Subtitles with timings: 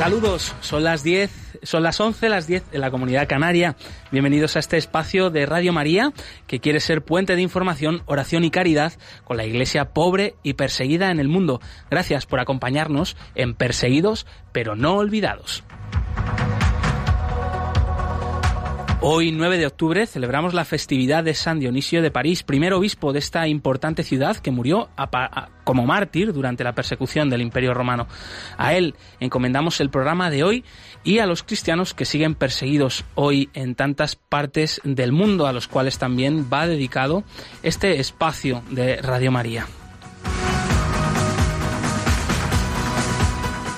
[0.00, 3.76] Saludos, son las 10, son las 11, las 10 en la comunidad canaria.
[4.10, 6.14] Bienvenidos a este espacio de Radio María
[6.46, 8.94] que quiere ser puente de información, oración y caridad
[9.24, 11.60] con la iglesia pobre y perseguida en el mundo.
[11.90, 15.64] Gracias por acompañarnos en Perseguidos pero no olvidados.
[19.02, 23.18] Hoy, 9 de octubre, celebramos la festividad de San Dionisio de París, primer obispo de
[23.18, 24.90] esta importante ciudad que murió
[25.64, 28.06] como mártir durante la persecución del Imperio Romano.
[28.58, 30.64] A él encomendamos el programa de hoy
[31.02, 35.66] y a los cristianos que siguen perseguidos hoy en tantas partes del mundo, a los
[35.66, 37.24] cuales también va dedicado
[37.62, 39.66] este espacio de Radio María.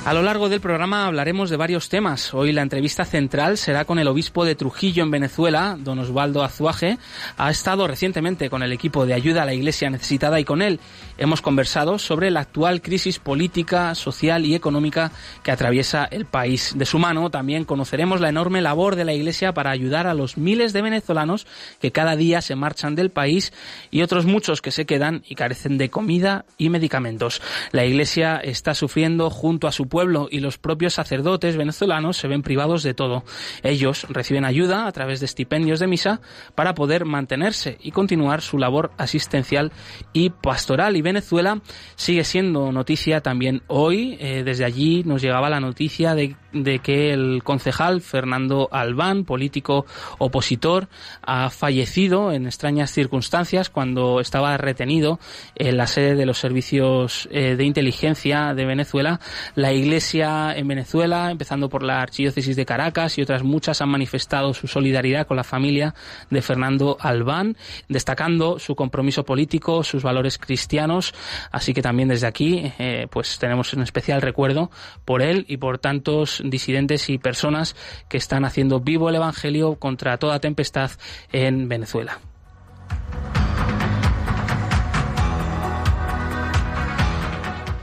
[0.05, 2.35] A lo largo del programa hablaremos de varios temas.
[2.35, 6.99] Hoy la entrevista central será con el obispo de Trujillo en Venezuela, don Osvaldo Azuaje.
[7.37, 10.81] Ha estado recientemente con el equipo de ayuda a la Iglesia necesitada y con él
[11.19, 15.13] hemos conversado sobre la actual crisis política, social y económica
[15.45, 16.73] que atraviesa el país.
[16.75, 20.37] De su mano también conoceremos la enorme labor de la Iglesia para ayudar a los
[20.37, 21.47] miles de venezolanos
[21.81, 23.53] que cada día se marchan del país
[23.93, 27.41] y otros muchos que se quedan y carecen de comida y medicamentos.
[27.71, 32.43] La Iglesia está sufriendo junto a su pueblo y los propios sacerdotes venezolanos se ven
[32.43, 33.25] privados de todo.
[33.63, 36.23] Ellos reciben ayuda a través de estipendios de misa
[36.55, 39.71] para poder mantenerse y continuar su labor asistencial
[40.15, 40.97] y pastoral.
[40.97, 41.61] Y Venezuela
[41.95, 44.17] sigue siendo noticia también hoy.
[44.19, 49.87] Eh, desde allí nos llegaba la noticia de, de que el concejal Fernando Albán, político
[50.19, 50.89] opositor,
[51.23, 55.19] ha fallecido en extrañas circunstancias cuando estaba retenido
[55.55, 59.21] en la sede de los servicios eh, de inteligencia de Venezuela.
[59.55, 64.55] La Iglesia en Venezuela, empezando por la Archidiócesis de Caracas y otras muchas, han manifestado
[64.55, 65.95] su solidaridad con la familia
[66.31, 67.57] de Fernando Albán,
[67.89, 71.15] destacando su compromiso político, sus valores cristianos.
[71.51, 74.71] Así que también desde aquí, eh, pues tenemos un especial recuerdo
[75.05, 77.77] por él y por tantos disidentes y personas
[78.09, 80.91] que están haciendo vivo el Evangelio contra toda tempestad
[81.33, 82.21] en Venezuela.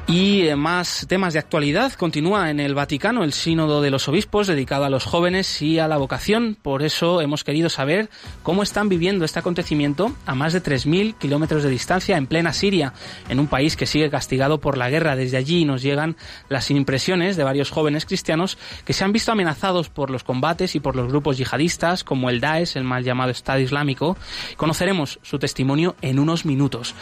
[0.10, 1.94] Y eh, más temas de actualidad.
[1.94, 5.88] Continúa en el Vaticano el Sínodo de los Obispos dedicado a los jóvenes y a
[5.88, 6.58] la vocación.
[6.60, 8.10] Por eso hemos querido saber
[8.42, 12.94] cómo están viviendo este acontecimiento a más de 3.000 kilómetros de distancia en plena Siria,
[13.30, 15.16] en un país que sigue castigado por la guerra.
[15.16, 16.16] Desde allí nos llegan
[16.50, 20.80] las impresiones de varios jóvenes cristianos que se han visto amenazados por los combates y
[20.80, 24.18] por los grupos yihadistas como el Daesh, el mal llamado Estado Islámico.
[24.58, 26.96] Conoceremos su testimonio en unos minutos.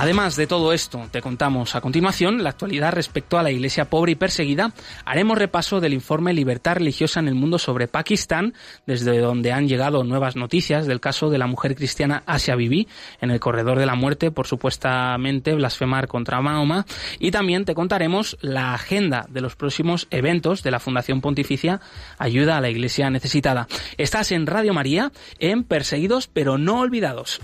[0.00, 4.12] Además de todo esto, te contamos a continuación la actualidad respecto a la iglesia pobre
[4.12, 4.72] y perseguida.
[5.04, 8.54] Haremos repaso del informe Libertad Religiosa en el Mundo sobre Pakistán,
[8.86, 12.86] desde donde han llegado nuevas noticias del caso de la mujer cristiana Asia Bibi
[13.20, 16.86] en el corredor de la muerte por supuestamente blasfemar contra Mahoma.
[17.18, 21.80] Y también te contaremos la agenda de los próximos eventos de la Fundación Pontificia
[22.18, 23.66] Ayuda a la Iglesia Necesitada.
[23.96, 25.10] Estás en Radio María
[25.40, 27.40] en Perseguidos pero no olvidados.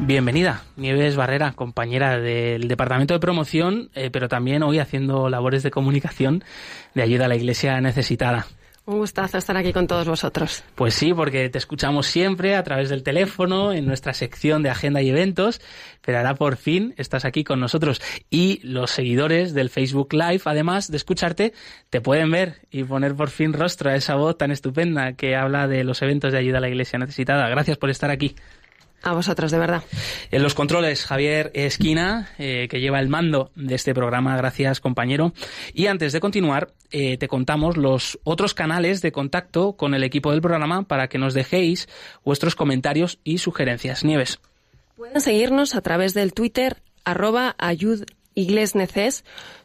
[0.00, 5.70] Bienvenida, Nieves Barrera, compañera del Departamento de Promoción, eh, pero también hoy haciendo labores de
[5.70, 6.42] comunicación
[6.94, 8.46] de ayuda a la Iglesia necesitada.
[8.86, 10.62] Un gustazo estar aquí con todos vosotros.
[10.74, 15.00] Pues sí, porque te escuchamos siempre a través del teléfono, en nuestra sección de agenda
[15.00, 15.62] y eventos,
[16.02, 18.02] pero ahora por fin estás aquí con nosotros.
[18.28, 21.54] Y los seguidores del Facebook Live, además de escucharte,
[21.88, 25.66] te pueden ver y poner por fin rostro a esa voz tan estupenda que habla
[25.66, 27.48] de los eventos de ayuda a la Iglesia necesitada.
[27.48, 28.36] Gracias por estar aquí.
[29.04, 29.82] A vosotros, de verdad.
[30.30, 34.34] En los controles, Javier Esquina, eh, que lleva el mando de este programa.
[34.38, 35.34] Gracias, compañero.
[35.74, 40.30] Y antes de continuar, eh, te contamos los otros canales de contacto con el equipo
[40.32, 41.86] del programa para que nos dejéis
[42.24, 44.04] vuestros comentarios y sugerencias.
[44.04, 44.40] Nieves.
[44.96, 48.04] Pueden seguirnos a través del Twitter, arroba ayud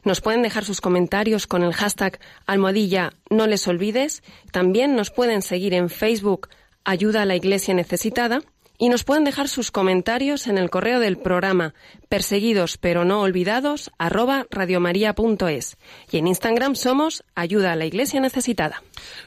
[0.04, 4.22] Nos pueden dejar sus comentarios con el hashtag almohadilla no les olvides.
[4.52, 6.50] También nos pueden seguir en Facebook
[6.84, 8.42] Ayuda a la Iglesia Necesitada
[8.80, 11.76] y nos pueden dejar sus comentarios en el correo del programa
[12.10, 15.78] perseguidos pero no olvidados, arroba radiomaria.es.
[16.12, 18.84] Y en Instagram somos Ayuda a la Iglesia Necesitada.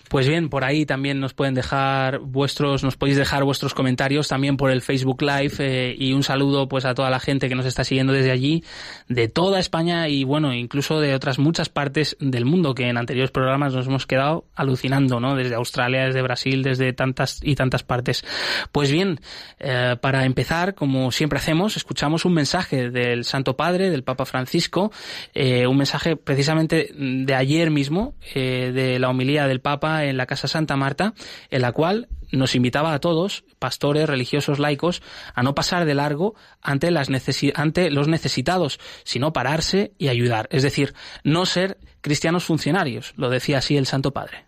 [0.08, 4.58] Pues bien, por ahí también nos pueden dejar vuestros, nos podéis dejar vuestros comentarios también
[4.58, 7.64] por el Facebook Live eh, y un saludo pues a toda la gente que nos
[7.64, 8.62] está siguiendo desde allí,
[9.08, 13.30] de toda España y bueno, incluso de otras muchas partes del mundo que en anteriores
[13.30, 15.34] programas nos hemos quedado alucinando, ¿no?
[15.34, 18.24] Desde Australia, desde Brasil, desde tantas y tantas partes.
[18.70, 19.20] Pues bien,
[19.60, 24.92] eh, para empezar, como siempre hacemos, escuchamos un mensaje del Santo Padre, del Papa Francisco,
[25.34, 30.48] eh, un mensaje precisamente de ayer mismo, de la homilía del Papa en la Casa
[30.48, 31.14] Santa Marta,
[31.50, 35.02] en la cual nos invitaba a todos, pastores, religiosos, laicos,
[35.34, 37.08] a no pasar de largo ante, las
[37.54, 40.48] ante los necesitados, sino pararse y ayudar.
[40.50, 44.46] Es decir, no ser cristianos funcionarios, lo decía así el Santo Padre.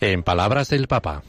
[0.00, 1.22] En palabras del Papa.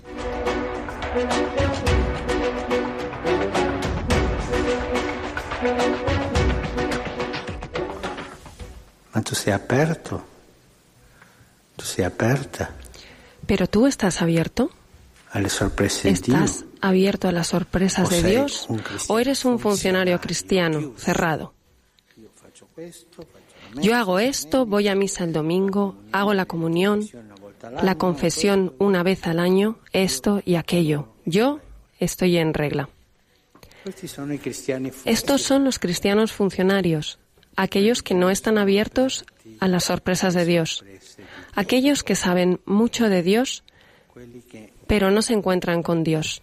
[13.45, 14.69] Pero tú estás abierto.
[16.03, 18.67] ¿Estás abierto a las sorpresas de Dios?
[19.07, 21.53] ¿O eres un funcionario cristiano cerrado?
[23.75, 27.07] Yo hago esto, voy a misa el domingo, hago la comunión,
[27.81, 31.09] la confesión una vez al año, esto y aquello.
[31.25, 31.59] Yo
[31.99, 32.89] estoy en regla.
[35.05, 37.19] Estos son los cristianos funcionarios,
[37.55, 39.25] aquellos que no están abiertos
[39.59, 40.83] a las sorpresas de Dios,
[41.55, 43.63] aquellos que saben mucho de Dios,
[44.87, 46.41] pero no se encuentran con Dios.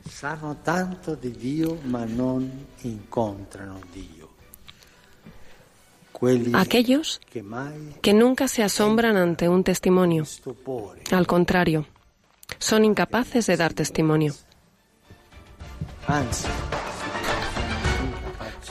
[6.55, 7.21] Aquellos
[8.03, 10.25] que nunca se asombran ante un testimonio.
[11.11, 11.87] Al contrario,
[12.59, 14.35] son incapaces de dar testimonio.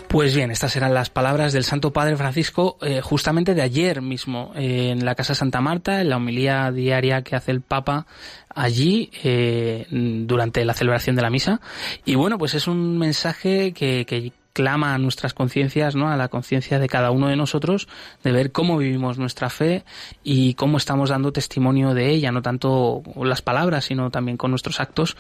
[0.07, 4.51] Pues bien, estas eran las palabras del Santo Padre Francisco eh, justamente de ayer mismo
[4.56, 8.06] eh, en la Casa Santa Marta, en la homilía diaria que hace el Papa
[8.50, 11.62] allí eh, durante la celebración de la misa.
[12.06, 16.09] Y bueno, pues es un mensaje que, que clama a nuestras conciencias, ¿no?
[16.09, 17.88] A la conciencia de cada uno de nosotros,
[18.23, 19.83] de ver cómo vivimos nuestra fe
[20.23, 24.79] y cómo estamos dando testimonio de ella, no tanto las palabras, sino también con nuestros
[24.79, 25.17] actos.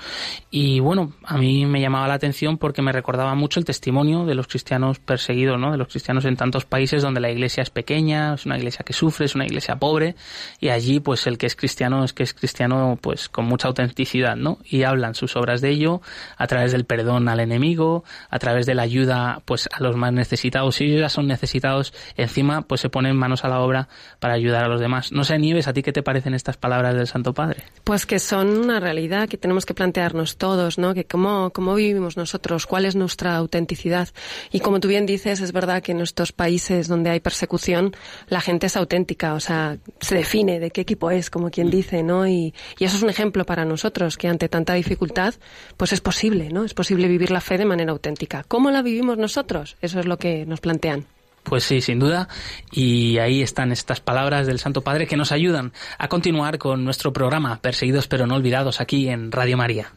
[0.51, 4.35] Y bueno, a mí me llamaba la atención porque me recordaba mucho el testimonio de
[4.35, 5.71] los cristianos perseguidos, ¿no?
[5.71, 8.93] De los cristianos en tantos países donde la iglesia es pequeña, es una iglesia que
[8.93, 10.15] sufre, es una iglesia pobre,
[10.59, 14.35] y allí pues el que es cristiano es que es cristiano pues con mucha autenticidad,
[14.35, 14.59] ¿no?
[14.63, 16.01] Y hablan sus obras de ello
[16.37, 20.13] a través del perdón al enemigo, a través de la ayuda pues a los más
[20.13, 20.75] necesitados.
[20.75, 23.87] Si ellos ya son necesitados, encima pues se ponen manos a la obra
[24.19, 25.11] para ayudar a los demás.
[25.11, 27.63] No sé, Nieves, ¿a ti qué te parecen estas palabras del Santo Padre?
[27.83, 30.93] Pues que son una realidad que tenemos que plantearnos todos, ¿no?
[30.93, 34.09] Que cómo, cómo vivimos nosotros, cuál es nuestra autenticidad.
[34.51, 37.95] Y como tú bien dices, es verdad que en estos países donde hay persecución,
[38.27, 42.03] la gente es auténtica, o sea, se define de qué equipo es, como quien dice,
[42.03, 42.27] ¿no?
[42.27, 45.33] Y, y eso es un ejemplo para nosotros, que ante tanta dificultad,
[45.77, 46.63] pues es posible, ¿no?
[46.63, 48.43] Es posible vivir la fe de manera auténtica.
[48.47, 49.77] ¿Cómo la vivimos nosotros?
[49.81, 51.05] Eso es lo que nos plantean.
[51.43, 52.29] Pues sí, sin duda.
[52.71, 57.11] Y ahí están estas palabras del Santo Padre que nos ayudan a continuar con nuestro
[57.13, 59.91] programa Perseguidos pero no olvidados aquí en Radio María.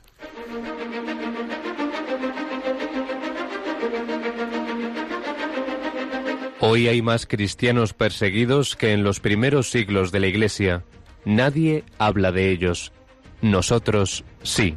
[6.58, 10.84] Hoy hay más cristianos perseguidos que en los primeros siglos de la Iglesia.
[11.24, 12.92] Nadie habla de ellos.
[13.40, 14.76] Nosotros sí.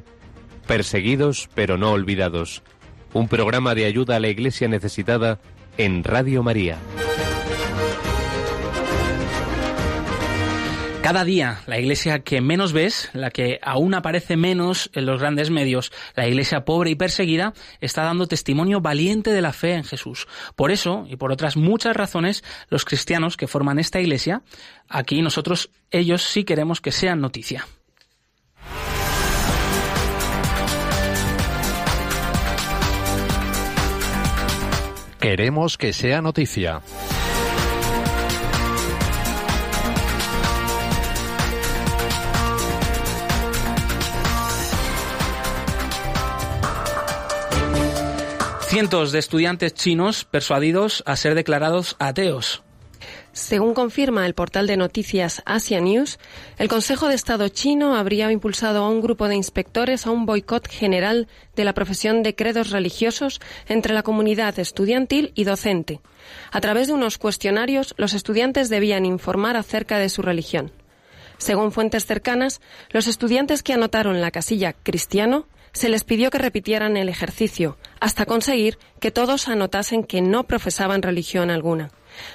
[0.67, 2.61] Perseguidos pero no olvidados.
[3.13, 5.39] Un programa de ayuda a la Iglesia necesitada
[5.77, 6.77] en Radio María.
[11.09, 15.49] Cada día, la iglesia que menos ves, la que aún aparece menos en los grandes
[15.49, 20.27] medios, la iglesia pobre y perseguida, está dando testimonio valiente de la fe en Jesús.
[20.55, 24.43] Por eso, y por otras muchas razones, los cristianos que forman esta iglesia,
[24.87, 27.65] aquí nosotros, ellos sí queremos que sean noticia.
[35.19, 36.81] Queremos que sea noticia.
[48.69, 52.63] Cientos de estudiantes chinos persuadidos a ser declarados ateos.
[53.39, 56.19] Según confirma el portal de noticias Asia News,
[56.57, 60.67] el Consejo de Estado chino habría impulsado a un grupo de inspectores a un boicot
[60.67, 66.01] general de la profesión de credos religiosos entre la comunidad estudiantil y docente.
[66.51, 70.73] A través de unos cuestionarios, los estudiantes debían informar acerca de su religión.
[71.37, 76.97] Según fuentes cercanas, los estudiantes que anotaron la casilla cristiano se les pidió que repitieran
[76.97, 81.89] el ejercicio, hasta conseguir que todos anotasen que no profesaban religión alguna.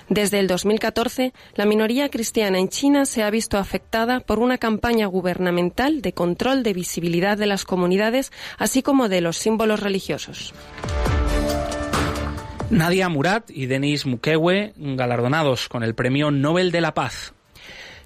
[0.08, 5.06] Desde el 2014, la minoría cristiana en China se ha visto afectada por una campaña
[5.06, 10.54] gubernamental de control de visibilidad de las comunidades, así como de los símbolos religiosos.
[12.70, 17.34] Nadia Murad y Denis Mukwege galardonados con el Premio Nobel de la Paz.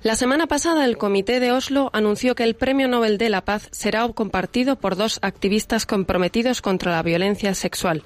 [0.02, 3.68] La semana pasada el Comité de Oslo anunció que el Premio Nobel de la Paz
[3.72, 8.04] será compartido por dos activistas comprometidos contra la violencia sexual.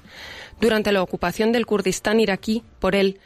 [0.59, 3.19] Durante la ocupación del Kurdistán iraquí por él,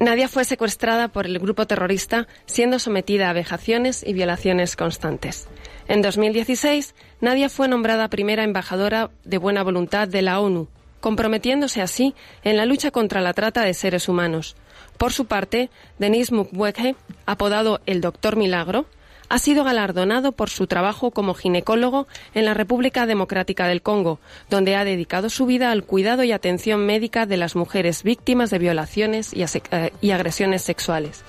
[0.00, 5.48] Nadia fue secuestrada por el grupo terrorista, siendo sometida a vejaciones y violaciones constantes.
[5.86, 10.68] En 2016, Nadia fue nombrada primera embajadora de buena voluntad de la ONU,
[11.00, 14.56] comprometiéndose así en la lucha contra la trata de seres humanos.
[14.98, 16.96] Por su parte, Denis Mukwege,
[17.26, 18.86] apodado el Doctor Milagro,
[19.34, 24.76] ha sido galardonado por su trabajo como ginecólogo en la República Democrática del Congo, donde
[24.76, 29.34] ha dedicado su vida al cuidado y atención médica de las mujeres víctimas de violaciones
[29.34, 31.24] y, eh, agresiones sexuales.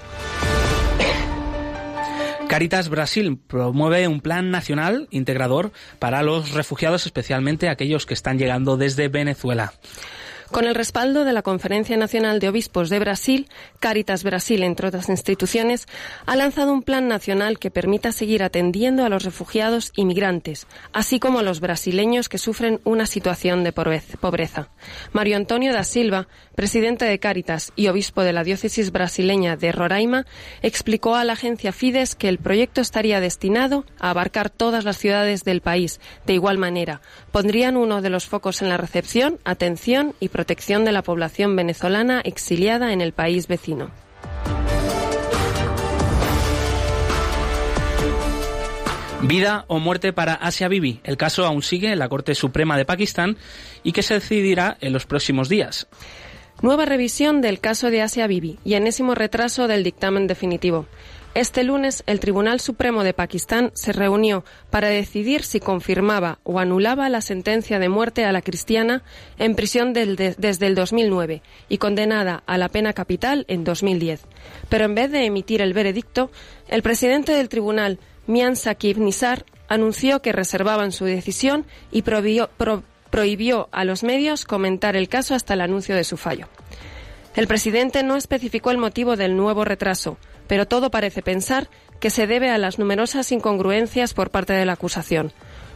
[2.48, 8.78] Caritas Brasil promueve un plan nacional integrador para los refugiados, especialmente aquellos que están llegando
[8.78, 9.74] desde Venezuela.
[10.52, 13.50] Con el respaldo de la Conferencia Nacional de Obispos de Brasil,
[13.80, 15.86] Caritas Brasil, entre otras instituciones,
[16.26, 21.20] ha lanzado un plan nacional que permita seguir atendiendo a los refugiados y migrantes, así
[21.20, 24.70] como a los brasileños que sufren una situación de pobreza.
[25.12, 30.26] Mario Antonio da Silva, presidente de Caritas y obispo de la diócesis brasileña de Roraima,
[30.62, 35.44] explicó a la agencia Fides que el proyecto estaría destinado a abarcar todas las ciudades
[35.44, 36.00] del país.
[36.26, 37.02] De igual manera,
[37.34, 42.22] pondrían uno de los focos en la recepción, atención y protección de la población venezolana
[42.22, 43.92] exiliada en el país vecino.
[49.22, 51.00] Vida o muerte para Asia Bibi.
[51.04, 53.38] El caso aún sigue en la Corte Suprema de Pakistán
[53.82, 55.88] y que se decidirá en los próximos días.
[56.62, 60.86] Nueva revisión del caso de Asia Bibi y enésimo retraso del dictamen definitivo.
[61.36, 67.10] Este lunes, el Tribunal Supremo de Pakistán se reunió para decidir si confirmaba o anulaba
[67.10, 69.04] la sentencia de muerte a la cristiana
[69.38, 74.22] en prisión desde el 2009 y condenada a la pena capital en 2010.
[74.70, 76.32] Pero en vez de emitir el veredicto,
[76.70, 83.84] el presidente del tribunal, Mian Sakib Nisar, anunció que reservaban su decisión y prohibió a
[83.84, 86.48] los medios comentar el caso hasta el anuncio de su fallo.
[87.36, 92.28] El presidente no especificó el motivo del nuevo retraso, pero todo parece pensar que se
[92.28, 95.34] debe a las numerosas incongruencias por parte de la acusación.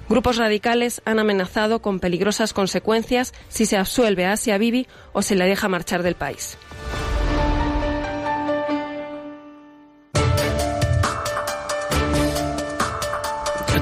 [0.10, 5.36] Grupos radicales han amenazado con peligrosas consecuencias si se absuelve a Asia Bibi o se
[5.36, 6.58] le deja marchar del país.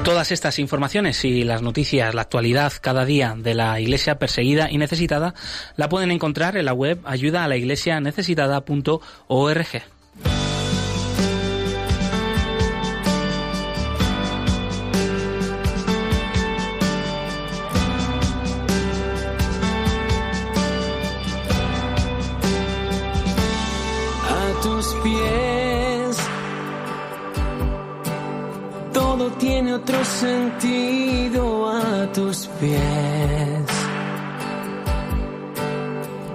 [0.08, 4.78] Todas estas informaciones y las noticias, la actualidad cada día de la Iglesia perseguida y
[4.78, 5.34] necesitada
[5.76, 7.56] la pueden encontrar en la web ayuda la
[8.00, 9.82] necesitada.org.
[29.58, 32.80] tiene otro sentido a tus pies.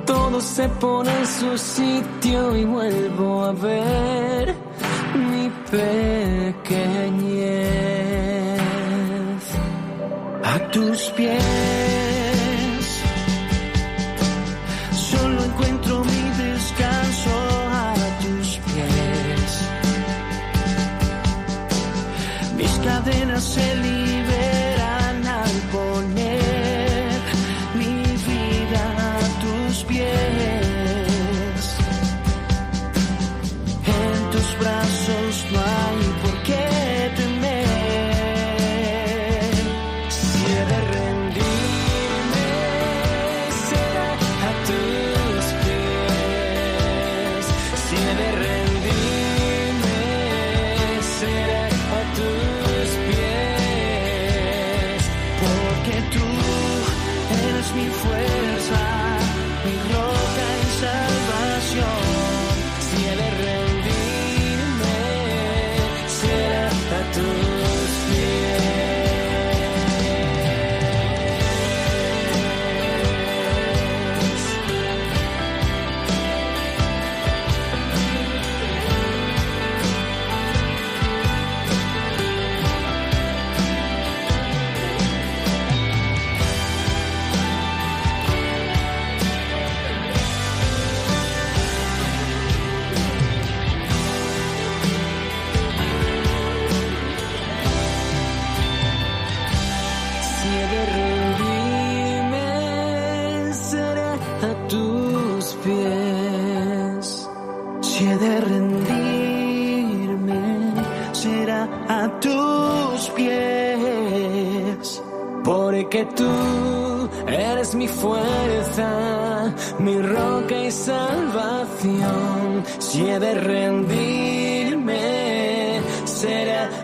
[0.06, 4.53] Todo se pone en su sitio y vuelvo a ver
[5.15, 6.60] mi pequeñez
[10.44, 11.73] a tus pies.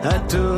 [0.09, 0.48] Será a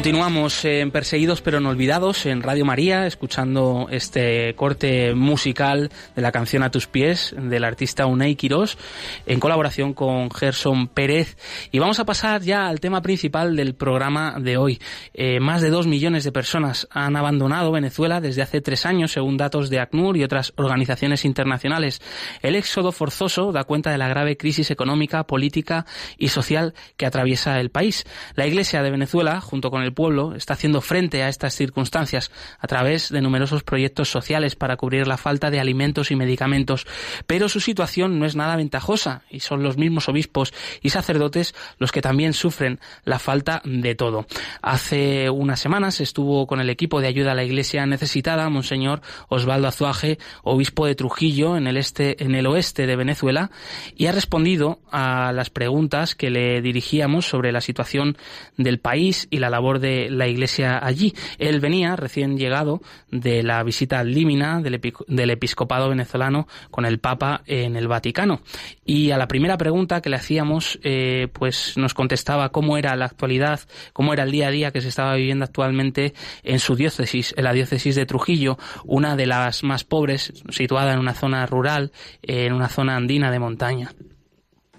[0.00, 6.32] Continuamos en Perseguidos pero no olvidados en Radio María, escuchando este corte musical de la
[6.32, 8.78] canción A tus pies del artista Unai Quirós
[9.26, 11.36] en colaboración con Gerson Pérez.
[11.70, 14.80] Y vamos a pasar ya al tema principal del programa de hoy.
[15.12, 19.36] Eh, más de dos millones de personas han abandonado Venezuela desde hace tres años, según
[19.36, 22.00] datos de ACNUR y otras organizaciones internacionales.
[22.40, 25.84] El éxodo forzoso da cuenta de la grave crisis económica, política
[26.16, 28.06] y social que atraviesa el país.
[28.34, 32.66] La Iglesia de Venezuela, junto con el pueblo está haciendo frente a estas circunstancias a
[32.66, 36.86] través de numerosos proyectos sociales para cubrir la falta de alimentos y medicamentos,
[37.26, 41.92] pero su situación no es nada ventajosa y son los mismos obispos y sacerdotes los
[41.92, 44.26] que también sufren la falta de todo.
[44.62, 49.68] Hace unas semanas estuvo con el equipo de ayuda a la Iglesia necesitada Monseñor Osvaldo
[49.68, 53.50] Azuaje, obispo de Trujillo en el este en el oeste de Venezuela
[53.96, 58.16] y ha respondido a las preguntas que le dirigíamos sobre la situación
[58.56, 61.14] del país y la labor de la Iglesia allí.
[61.38, 67.42] Él venía recién llegado de la visita límina del, del episcopado venezolano con el Papa
[67.46, 68.40] en el Vaticano.
[68.84, 73.06] Y a la primera pregunta que le hacíamos, eh, pues nos contestaba cómo era la
[73.06, 73.60] actualidad,
[73.92, 77.44] cómo era el día a día que se estaba viviendo actualmente en su diócesis, en
[77.44, 82.52] la diócesis de Trujillo, una de las más pobres, situada en una zona rural, en
[82.52, 83.92] una zona andina de montaña.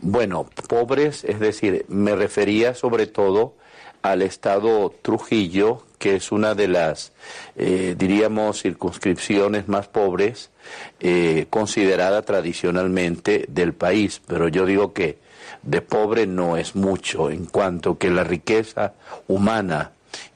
[0.01, 3.57] Bueno, pobres, es decir, me refería sobre todo
[4.01, 7.11] al estado Trujillo, que es una de las,
[7.55, 10.49] eh, diríamos, circunscripciones más pobres
[10.99, 14.21] eh, considerada tradicionalmente del país.
[14.25, 15.19] Pero yo digo que
[15.63, 18.93] de pobre no es mucho, en cuanto que la riqueza
[19.27, 19.91] humana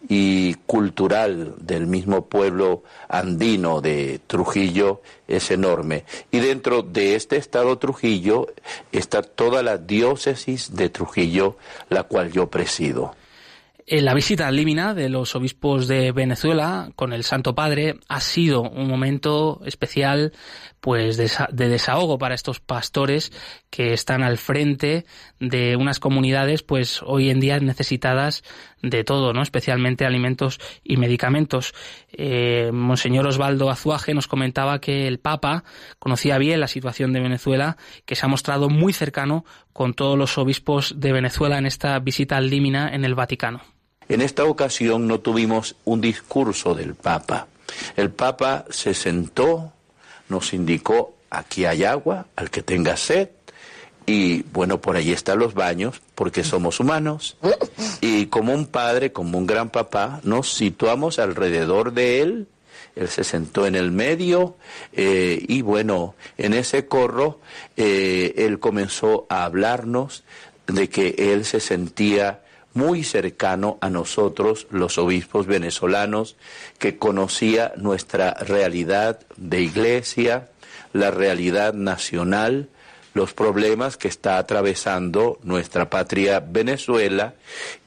[0.07, 6.05] y cultural del mismo pueblo andino de Trujillo es enorme.
[6.31, 8.47] Y dentro de este estado Trujillo
[8.91, 11.57] está toda la diócesis de Trujillo,
[11.89, 13.15] la cual yo presido.
[13.87, 18.19] Eh, la visita al Límina de los obispos de Venezuela con el Santo Padre ha
[18.19, 20.33] sido un momento especial
[20.79, 21.29] pues de,
[21.67, 23.31] desahogo para estos pastores
[23.69, 25.05] que están al frente
[25.39, 28.43] de unas comunidades pues hoy en día necesitadas
[28.81, 29.43] de todo, ¿no?
[29.43, 31.75] especialmente alimentos y medicamentos.
[32.11, 35.63] Eh, Monseñor Osvaldo Azuaje nos comentaba que el Papa
[35.99, 40.39] conocía bien la situación de Venezuela, que se ha mostrado muy cercano con todos los
[40.39, 43.74] obispos de Venezuela en esta visita al Límina en el Vaticano.
[44.07, 47.47] En esta ocasión no tuvimos un discurso del Papa.
[47.95, 49.73] El Papa se sentó,
[50.29, 53.29] nos indicó, aquí hay agua, al que tenga sed,
[54.05, 57.37] y bueno, por ahí están los baños, porque somos humanos.
[58.01, 62.47] Y como un padre, como un gran papá, nos situamos alrededor de él.
[62.95, 64.55] Él se sentó en el medio
[64.93, 67.39] eh, y bueno, en ese corro
[67.75, 70.23] eh, él comenzó a hablarnos
[70.67, 72.44] de que él se sentía
[72.75, 76.35] muy cercano a nosotros, los obispos venezolanos,
[76.77, 80.49] que conocía nuestra realidad de iglesia,
[80.93, 82.67] la realidad nacional,
[83.15, 87.35] los problemas que está atravesando nuestra patria Venezuela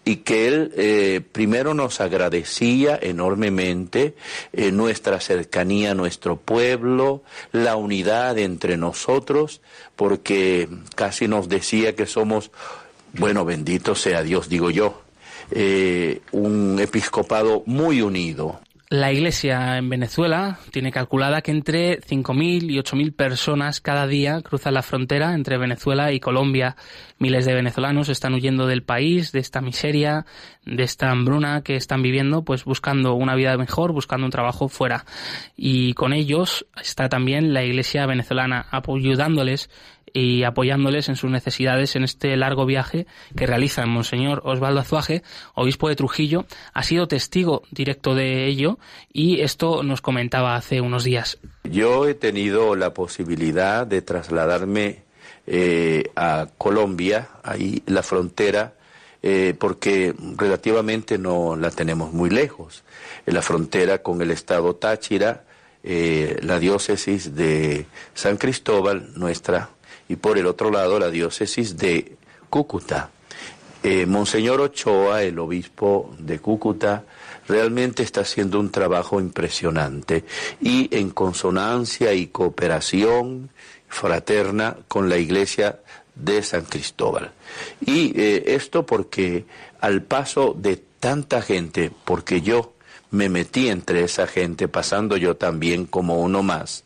[0.06, 4.14] y que él eh, primero nos agradecía enormemente
[4.54, 7.22] eh, nuestra cercanía a nuestro pueblo,
[7.52, 9.60] la unidad entre nosotros,
[9.96, 12.50] porque casi nos decía que somos
[13.14, 15.02] bueno, bendito sea Dios, digo yo,
[15.50, 18.60] eh, un episcopado muy unido.
[18.90, 24.72] La iglesia en Venezuela tiene calculada que entre 5.000 y 8.000 personas cada día cruzan
[24.72, 26.74] la frontera entre Venezuela y Colombia.
[27.18, 30.24] Miles de venezolanos están huyendo del país, de esta miseria,
[30.64, 35.04] de esta hambruna que están viviendo, pues buscando una vida mejor, buscando un trabajo fuera.
[35.54, 39.68] Y con ellos está también la iglesia venezolana ayudándoles
[40.12, 45.22] y apoyándoles en sus necesidades en este largo viaje que realiza Monseñor Osvaldo Azuaje,
[45.54, 48.78] obispo de Trujillo, ha sido testigo directo de ello
[49.12, 51.38] y esto nos comentaba hace unos días.
[51.64, 55.02] Yo he tenido la posibilidad de trasladarme
[55.46, 58.74] eh, a Colombia, ahí la frontera,
[59.22, 62.84] eh, porque relativamente no la tenemos muy lejos.
[63.26, 65.44] En la frontera con el estado Táchira,
[65.82, 69.70] eh, la diócesis de San Cristóbal, nuestra
[70.08, 72.16] y por el otro lado la diócesis de
[72.50, 73.10] Cúcuta.
[73.82, 77.04] Eh, Monseñor Ochoa, el obispo de Cúcuta,
[77.46, 80.24] realmente está haciendo un trabajo impresionante
[80.60, 83.50] y en consonancia y cooperación
[83.88, 85.80] fraterna con la iglesia
[86.14, 87.32] de San Cristóbal.
[87.80, 89.44] Y eh, esto porque
[89.80, 92.74] al paso de tanta gente, porque yo
[93.10, 96.84] me metí entre esa gente, pasando yo también como uno más,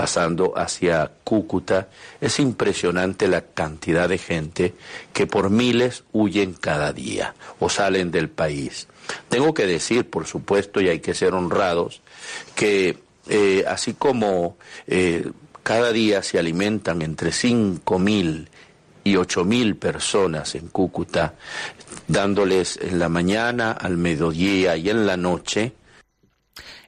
[0.00, 1.88] pasando hacia Cúcuta,
[2.22, 4.72] es impresionante la cantidad de gente
[5.12, 8.88] que por miles huyen cada día o salen del país.
[9.28, 12.00] Tengo que decir, por supuesto, y hay que ser honrados,
[12.54, 12.96] que
[13.28, 15.30] eh, así como eh,
[15.62, 18.48] cada día se alimentan entre cinco mil
[19.04, 21.34] y ocho mil personas en Cúcuta,
[22.08, 25.74] dándoles en la mañana, al mediodía y en la noche,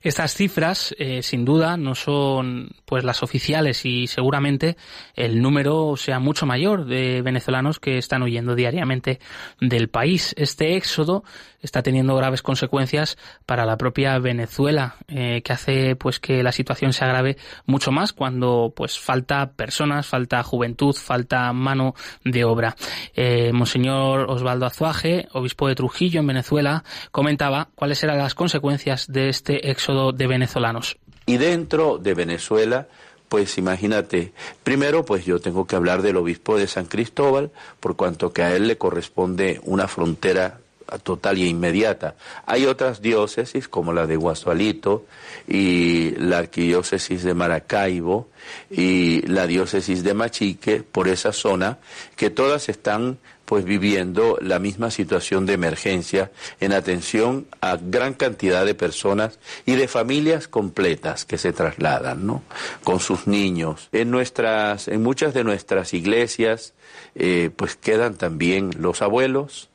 [0.03, 4.77] estas cifras, eh, sin duda, no son pues las oficiales y seguramente
[5.15, 9.21] el número sea mucho mayor de venezolanos que están huyendo diariamente
[9.61, 10.35] del país.
[10.37, 11.23] Este éxodo
[11.61, 16.93] está teniendo graves consecuencias para la propia Venezuela, eh, que hace pues que la situación
[16.93, 17.37] se agrave
[17.67, 22.75] mucho más cuando pues falta personas, falta juventud, falta mano de obra.
[23.15, 29.29] Eh, Monseñor Osvaldo Azuaje, obispo de Trujillo en Venezuela, comentaba cuáles eran las consecuencias de
[29.29, 30.97] este éxodo de venezolanos.
[31.27, 32.89] Y dentro de Venezuela,
[33.29, 34.33] pues imagínate,
[34.65, 37.51] primero pues yo tengo que hablar del obispo de San Cristóbal,
[37.81, 40.59] por cuanto que a él le corresponde una frontera
[41.03, 42.17] total y inmediata.
[42.47, 45.07] Hay otras diócesis como la de Guasualito
[45.49, 48.29] y la arquidiócesis de Maracaibo
[48.71, 51.79] y la diócesis de Machique por esa zona
[52.17, 53.19] que todas están
[53.53, 59.75] pues viviendo la misma situación de emergencia en atención a gran cantidad de personas y
[59.75, 62.43] de familias completas que se trasladan, ¿no?
[62.83, 63.91] Con sus niños.
[63.93, 66.73] En nuestras, en muchas de nuestras iglesias,
[67.15, 69.69] eh, pues quedan también los abuelos,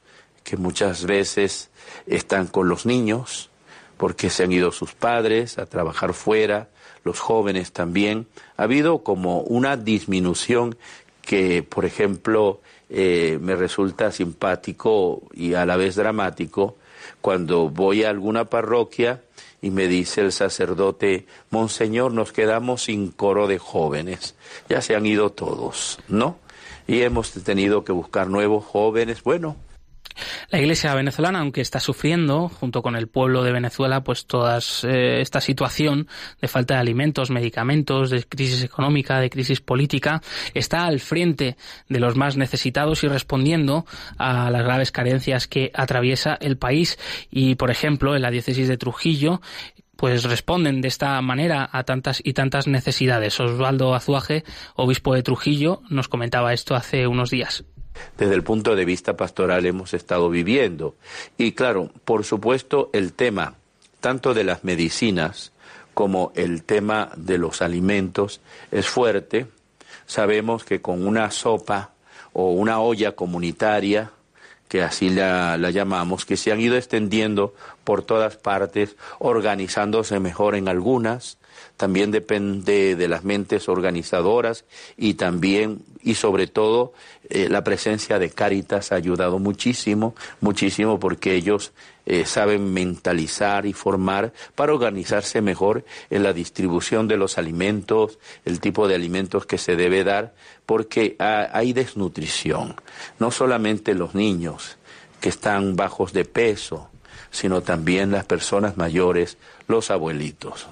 [0.44, 1.70] que muchas veces
[2.08, 3.52] están con los niños,
[3.98, 6.70] porque se han ido sus padres a trabajar fuera,
[7.04, 8.26] los jóvenes también.
[8.58, 10.76] Ha habido como una disminución
[11.22, 16.78] que, por ejemplo, eh, me resulta simpático y a la vez dramático
[17.21, 19.21] cuando voy a alguna parroquia
[19.62, 24.36] y me dice el sacerdote, Monseñor, nos quedamos sin coro de jóvenes,
[24.69, 26.38] ya se han ido todos, ¿no?
[26.88, 29.58] Y hemos tenido que buscar nuevos jóvenes, bueno,
[30.49, 35.21] la Iglesia venezolana, aunque está sufriendo, junto con el pueblo de Venezuela, pues toda eh,
[35.21, 36.08] esta situación
[36.41, 40.21] de falta de alimentos, medicamentos, de crisis económica, de crisis política,
[40.53, 41.58] está al frente
[41.89, 43.86] de los más necesitados y respondiendo
[44.17, 46.97] a las graves carencias que atraviesa el país.
[47.30, 49.41] Y, por ejemplo, en la diócesis de Trujillo,
[49.97, 53.39] pues responden de esta manera a tantas y tantas necesidades.
[53.39, 54.43] Osvaldo Azuaje,
[54.75, 57.65] obispo de Trujillo, nos comentaba esto hace unos días
[58.17, 60.95] desde el punto de vista pastoral hemos estado viviendo.
[61.38, 63.55] Y claro, por supuesto, el tema
[63.99, 65.51] tanto de las medicinas
[65.93, 68.39] como el tema de los alimentos
[68.71, 69.47] es fuerte.
[70.05, 71.91] Sabemos que con una sopa
[72.33, 74.12] o una olla comunitaria,
[74.67, 80.55] que así la, la, llamamos, que se han ido extendiendo por todas partes, organizándose mejor
[80.55, 81.38] en algunas,
[81.78, 84.66] también depende de las mentes organizadoras
[84.98, 86.94] y también y sobre todo
[87.30, 91.74] eh, la presencia de Cáritas ha ayudado muchísimo, muchísimo porque ellos
[92.06, 98.60] eh, saben mentalizar y formar para organizarse mejor en la distribución de los alimentos, el
[98.60, 100.34] tipo de alimentos que se debe dar,
[100.66, 102.76] porque hay desnutrición,
[103.20, 104.78] no solamente los niños
[105.20, 106.90] que están bajos de peso,
[107.30, 109.38] sino también las personas mayores,
[109.68, 110.68] los abuelitos.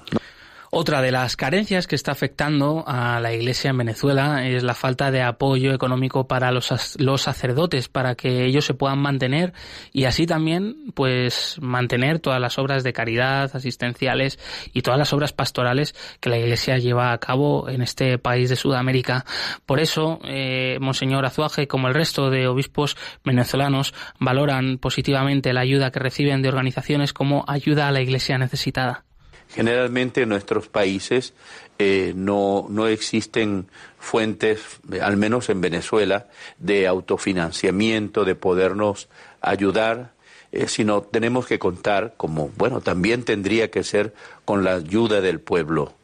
[0.70, 5.10] Otra de las carencias que está afectando a la Iglesia en Venezuela es la falta
[5.10, 9.52] de apoyo económico para los, los sacerdotes, para que ellos se puedan mantener
[9.92, 14.38] y así también, pues, mantener todas las obras de caridad, asistenciales
[14.72, 18.56] y todas las obras pastorales que la Iglesia lleva a cabo en este país de
[18.56, 19.24] Sudamérica.
[19.66, 25.90] Por eso, eh, Monseñor Azuaje, como el resto de obispos venezolanos, valoran positivamente la ayuda
[25.90, 29.04] que reciben de organizaciones como ayuda a la Iglesia necesitada.
[29.56, 31.32] Generalmente en nuestros países
[31.78, 34.60] eh, no, no existen fuentes,
[35.00, 36.26] al menos en Venezuela,
[36.58, 39.08] de autofinanciamiento, de podernos
[39.40, 40.12] ayudar,
[40.52, 44.12] eh, sino tenemos que contar, como, bueno, también tendría que ser
[44.44, 45.94] con la ayuda del pueblo,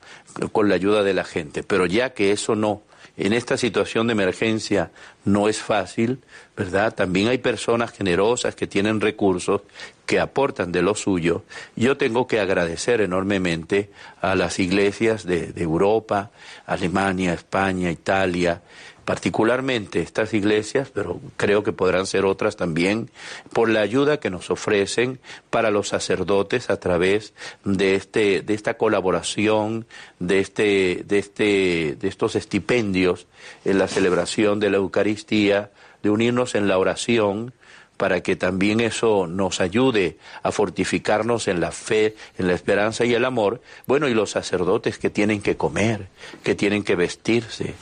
[0.52, 2.80] con la ayuda de la gente, pero ya que eso no,
[3.16, 4.90] en esta situación de emergencia
[5.24, 6.20] no es fácil,
[6.56, 6.94] ¿verdad?
[6.94, 9.62] También hay personas generosas que tienen recursos,
[10.06, 11.44] que aportan de lo suyo.
[11.76, 16.30] Yo tengo que agradecer enormemente a las iglesias de, Europa,
[16.66, 18.62] Alemania, España, Italia,
[19.04, 23.10] particularmente estas iglesias, pero creo que podrán ser otras también,
[23.52, 25.18] por la ayuda que nos ofrecen
[25.50, 27.34] para los sacerdotes a través
[27.64, 29.86] de este, de esta colaboración,
[30.18, 33.26] de este, de este, de estos estipendios
[33.64, 35.70] en la celebración de la Eucaristía,
[36.02, 37.52] de unirnos en la oración,
[37.96, 43.14] para que también eso nos ayude a fortificarnos en la fe, en la esperanza y
[43.14, 43.62] el amor.
[43.86, 46.08] Bueno, y los sacerdotes que tienen que comer,
[46.42, 47.74] que tienen que vestirse.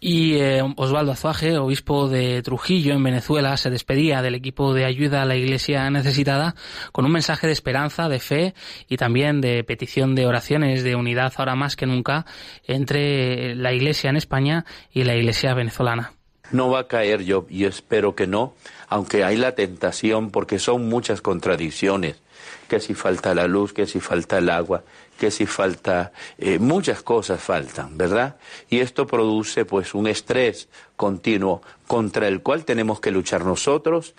[0.00, 5.22] Y eh, Osvaldo Azuaje, obispo de Trujillo en Venezuela, se despedía del equipo de ayuda
[5.22, 6.54] a la iglesia necesitada
[6.92, 8.54] con un mensaje de esperanza, de fe
[8.88, 12.26] y también de petición de oraciones, de unidad ahora más que nunca
[12.64, 16.12] entre la iglesia en España y la iglesia venezolana.
[16.50, 18.54] No va a caer yo y espero que no,
[18.88, 22.22] aunque hay la tentación porque son muchas contradicciones,
[22.68, 24.82] que si falta la luz, que si falta el agua,
[25.18, 28.36] que si falta, eh, muchas cosas faltan, ¿verdad?
[28.68, 34.14] Y esto produce pues un estrés continuo contra el cual tenemos que luchar nosotros,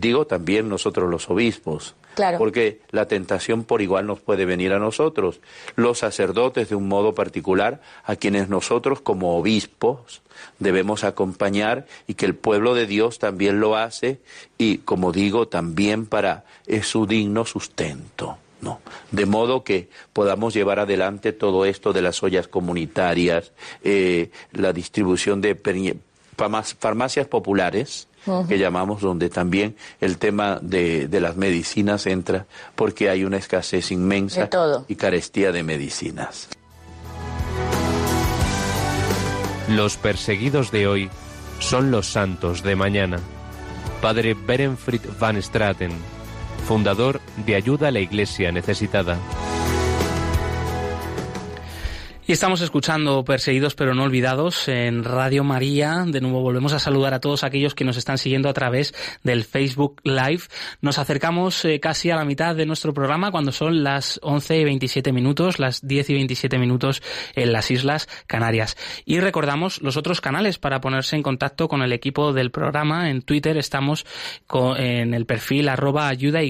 [0.00, 1.94] digo también nosotros los obispos,
[2.38, 5.40] porque la tentación por igual nos puede venir a nosotros,
[5.76, 10.22] los sacerdotes de un modo particular, a quienes nosotros como obispos
[10.58, 14.20] debemos acompañar y que el pueblo de Dios también lo hace
[14.58, 16.44] y, como digo, también para
[16.82, 18.38] su digno sustento.
[18.60, 18.80] ¿no?
[19.10, 23.52] De modo que podamos llevar adelante todo esto de las ollas comunitarias,
[23.84, 25.54] eh, la distribución de
[26.36, 28.08] farmacias populares,
[28.48, 33.90] que llamamos, donde también el tema de, de, las medicinas entra, porque hay una escasez
[33.90, 34.48] inmensa
[34.88, 36.48] y carestía de medicinas.
[39.68, 41.10] Los perseguidos de hoy
[41.58, 43.18] son los santos de mañana.
[44.00, 45.92] Padre Berenfried van Straten,
[46.66, 49.18] fundador de Ayuda a la Iglesia Necesitada.
[52.26, 56.04] Y estamos escuchando Perseguidos pero no olvidados en Radio María.
[56.06, 59.44] De nuevo volvemos a saludar a todos aquellos que nos están siguiendo a través del
[59.44, 60.44] Facebook Live.
[60.80, 64.64] Nos acercamos eh, casi a la mitad de nuestro programa cuando son las 11 y
[64.64, 67.02] 27 minutos, las 10 y 27 minutos
[67.34, 68.78] en las Islas Canarias.
[69.04, 73.10] Y recordamos los otros canales para ponerse en contacto con el equipo del programa.
[73.10, 74.06] En Twitter estamos
[74.78, 76.40] en el perfil arroba ayuda.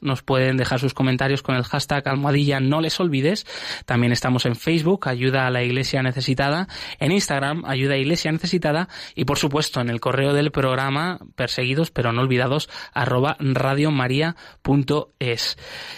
[0.00, 3.46] Nos pueden dejar sus comentarios con el hashtag almohadilla no les olvides.
[3.86, 8.88] También estamos en Facebook Ayuda a la Iglesia Necesitada, en Instagram, Ayuda a Iglesia Necesitada,
[9.14, 14.36] y por supuesto en el correo del programa, perseguidos pero no olvidados, arroba radiomaria.es.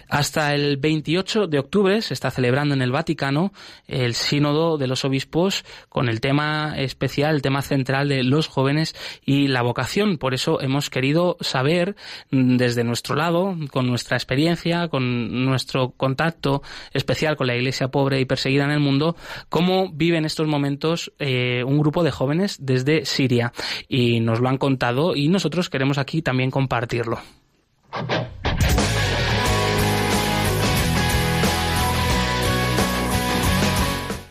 [0.09, 3.53] Hasta el 28 de octubre se está celebrando en el Vaticano
[3.87, 8.95] el Sínodo de los Obispos con el tema especial, el tema central de los jóvenes
[9.25, 10.19] y la vocación.
[10.19, 11.97] Por eso hemos querido saber
[12.31, 18.21] mm, desde nuestro lado, con nuestra experiencia, con nuestro contacto especial con la Iglesia pobre
[18.21, 19.17] y perseguida el mundo,
[19.49, 23.53] cómo vive en estos momentos eh, un grupo de jóvenes desde Siria.
[23.89, 27.21] Y nos lo han contado y nosotros queremos aquí también compartirlo.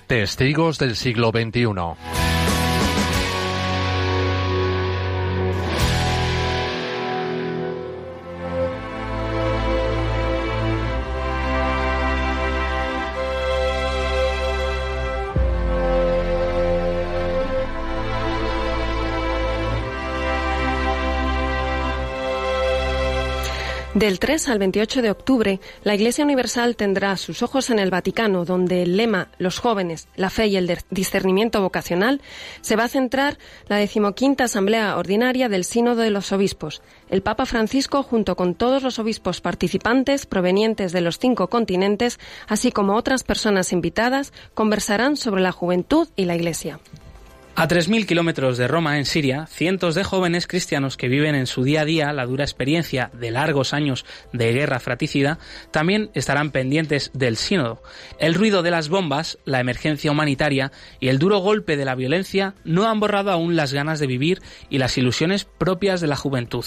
[0.07, 2.20] Testigos del siglo XXI.
[24.01, 28.45] Del 3 al 28 de octubre, la Iglesia Universal tendrá sus ojos en el Vaticano,
[28.45, 32.19] donde el lema Los jóvenes, la fe y el discernimiento vocacional
[32.61, 33.37] se va a centrar
[33.67, 36.81] la decimoquinta Asamblea Ordinaria del Sínodo de los Obispos.
[37.11, 42.71] El Papa Francisco, junto con todos los obispos participantes provenientes de los cinco continentes, así
[42.71, 46.79] como otras personas invitadas, conversarán sobre la juventud y la Iglesia.
[47.53, 51.63] A 3.000 kilómetros de Roma, en Siria, cientos de jóvenes cristianos que viven en su
[51.63, 55.37] día a día la dura experiencia de largos años de guerra fratricida
[55.69, 57.83] también estarán pendientes del sínodo.
[58.19, 62.55] El ruido de las bombas, la emergencia humanitaria y el duro golpe de la violencia
[62.63, 66.65] no han borrado aún las ganas de vivir y las ilusiones propias de la juventud.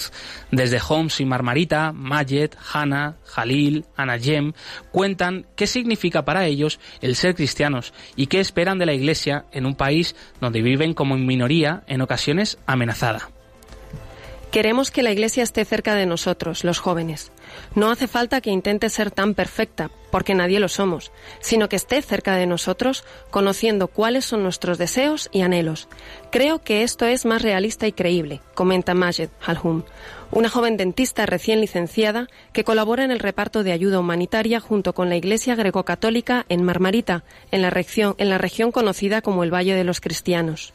[0.51, 4.53] Desde Homs y Marmarita, Majed, Hana, Jalil, Anajem
[4.91, 9.65] cuentan qué significa para ellos el ser cristianos y qué esperan de la Iglesia en
[9.65, 13.29] un país donde viven viven como en minoría, en ocasiones amenazada.
[14.51, 17.31] Queremos que la Iglesia esté cerca de nosotros, los jóvenes.
[17.75, 21.11] No hace falta que intente ser tan perfecta, porque nadie lo somos,
[21.41, 25.89] sino que esté cerca de nosotros, conociendo cuáles son nuestros deseos y anhelos.
[26.31, 29.83] Creo que esto es más realista y creíble, comenta Majed Halhum,
[30.31, 35.09] una joven dentista recién licenciada que colabora en el reparto de ayuda humanitaria junto con
[35.09, 39.75] la Iglesia Greco-Católica en Marmarita, en la, región, en la región conocida como el Valle
[39.75, 40.73] de los Cristianos.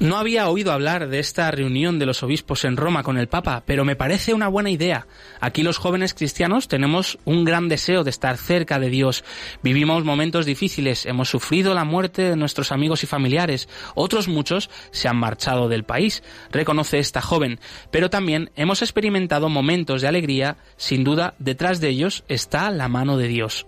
[0.00, 3.62] No había oído hablar de esta reunión de los obispos en Roma con el Papa,
[3.66, 5.06] pero me parece una buena idea.
[5.40, 9.24] Aquí los jóvenes cristianos tenemos un gran deseo de estar cerca de Dios.
[9.62, 15.06] Vivimos momentos difíciles, hemos sufrido la muerte de nuestros amigos y familiares, otros muchos se
[15.06, 17.60] han marchado del país, reconoce esta joven,
[17.90, 23.18] pero también hemos experimentado momentos de alegría, sin duda detrás de ellos está la mano
[23.18, 23.66] de Dios.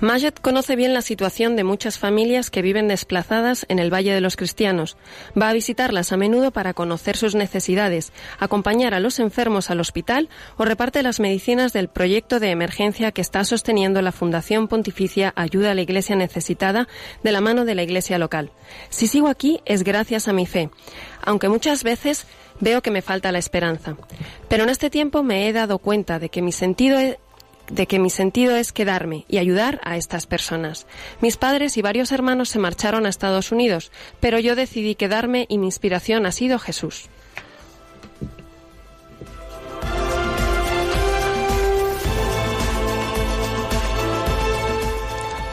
[0.00, 4.20] Majet conoce bien la situación de muchas familias que viven desplazadas en el Valle de
[4.20, 4.96] los Cristianos.
[5.40, 10.28] Va a visitarlas a menudo para conocer sus necesidades, acompañar a los enfermos al hospital
[10.56, 15.70] o reparte las medicinas del proyecto de emergencia que está sosteniendo la Fundación Pontificia Ayuda
[15.70, 16.88] a la Iglesia Necesitada
[17.22, 18.50] de la mano de la Iglesia local.
[18.90, 20.70] Si sigo aquí es gracias a mi fe,
[21.22, 22.26] aunque muchas veces
[22.60, 23.96] veo que me falta la esperanza.
[24.48, 26.98] Pero en este tiempo me he dado cuenta de que mi sentido
[27.70, 30.86] de que mi sentido es quedarme y ayudar a estas personas.
[31.20, 35.58] Mis padres y varios hermanos se marcharon a Estados Unidos, pero yo decidí quedarme y
[35.58, 37.08] mi inspiración ha sido Jesús.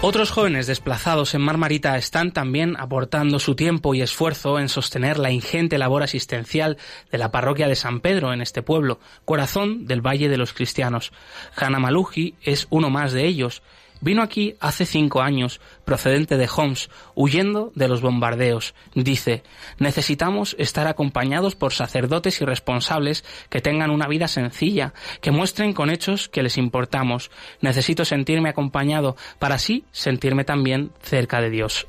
[0.04, 5.30] Otros jóvenes desplazados en Marmarita están también aportando su tiempo y esfuerzo en sostener la
[5.30, 6.78] ingente labor asistencial
[7.12, 11.12] de la parroquia de San Pedro en este pueblo, corazón del Valle de los Cristianos.
[11.56, 13.62] Hanna Maluji es uno más de ellos
[14.02, 18.74] Vino aquí hace cinco años, procedente de Homs, huyendo de los bombardeos.
[18.96, 19.44] Dice,
[19.78, 25.92] necesitamos estar acompañados por sacerdotes y responsables que tengan una vida sencilla, que muestren con
[25.92, 27.30] hechos que les importamos.
[27.62, 31.88] Necesito sentirme acompañado para así sentirme también cerca de Dios.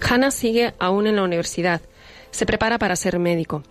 [0.00, 1.82] Hannah sigue aún en la universidad.
[2.30, 3.62] Se prepara para ser médico.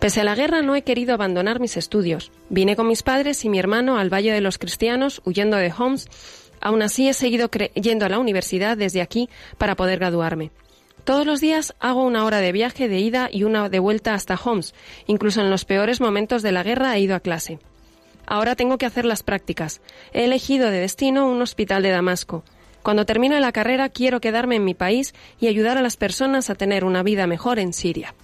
[0.00, 2.32] Pese a la guerra no he querido abandonar mis estudios.
[2.48, 6.08] Vine con mis padres y mi hermano al Valle de los Cristianos, huyendo de Homs.
[6.58, 10.52] Aún así he seguido yendo a la universidad desde aquí para poder graduarme.
[11.04, 14.40] Todos los días hago una hora de viaje de ida y una de vuelta hasta
[14.42, 14.74] Homs.
[15.06, 17.58] Incluso en los peores momentos de la guerra he ido a clase.
[18.26, 19.82] Ahora tengo que hacer las prácticas.
[20.14, 22.42] He elegido de destino un hospital de Damasco.
[22.82, 26.54] Cuando termine la carrera quiero quedarme en mi país y ayudar a las personas a
[26.54, 28.14] tener una vida mejor en Siria.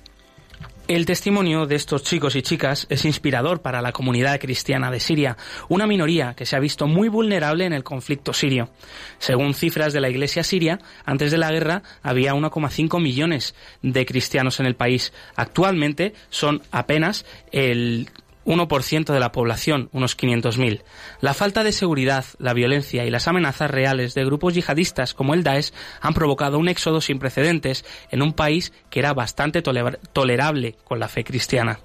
[0.88, 5.36] El testimonio de estos chicos y chicas es inspirador para la comunidad cristiana de Siria,
[5.68, 8.70] una minoría que se ha visto muy vulnerable en el conflicto sirio.
[9.18, 14.60] Según cifras de la Iglesia siria, antes de la guerra había 1,5 millones de cristianos
[14.60, 15.12] en el país.
[15.34, 18.08] Actualmente son apenas el
[18.46, 20.82] 1% de la población, unos 500.000.
[21.20, 25.42] La falta de seguridad, la violencia y las amenazas reales de grupos yihadistas como el
[25.42, 31.00] Daesh han provocado un éxodo sin precedentes en un país que era bastante tolerable con
[31.00, 31.80] la fe cristiana.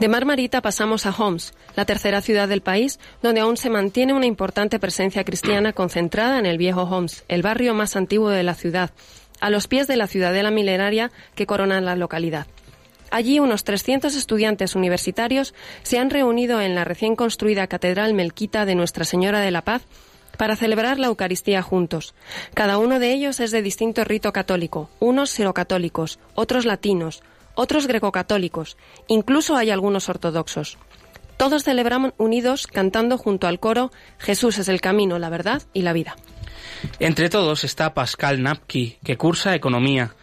[0.00, 4.26] De Marmarita pasamos a Homs, la tercera ciudad del país, donde aún se mantiene una
[4.26, 8.90] importante presencia cristiana concentrada en el viejo Homs, el barrio más antiguo de la ciudad,
[9.40, 12.46] a los pies de la ciudadela milenaria que corona la localidad.
[13.14, 18.74] Allí unos 300 estudiantes universitarios se han reunido en la recién construida Catedral Melquita de
[18.74, 19.82] Nuestra Señora de la Paz
[20.36, 22.12] para celebrar la Eucaristía juntos.
[22.54, 27.22] Cada uno de ellos es de distinto rito católico, unos serocatólicos, otros latinos,
[27.54, 30.76] otros grecocatólicos, incluso hay algunos ortodoxos.
[31.36, 35.92] Todos celebramos unidos cantando junto al coro Jesús es el camino, la verdad y la
[35.92, 36.16] vida.
[36.98, 40.16] Entre todos está Pascal Napki, que cursa economía.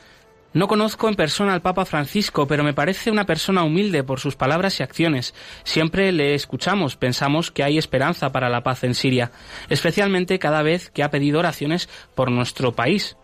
[0.53, 4.35] No conozco en persona al Papa Francisco, pero me parece una persona humilde por sus
[4.35, 5.33] palabras y acciones.
[5.63, 9.31] Siempre le escuchamos, pensamos que hay esperanza para la paz en Siria,
[9.69, 13.15] especialmente cada vez que ha pedido oraciones por nuestro país.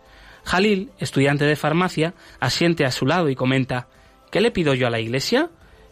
[0.44, 3.88] Jalil, estudiante de farmacia, asiente a su lado y comenta
[4.30, 5.50] ¿Qué le pido yo a la Iglesia?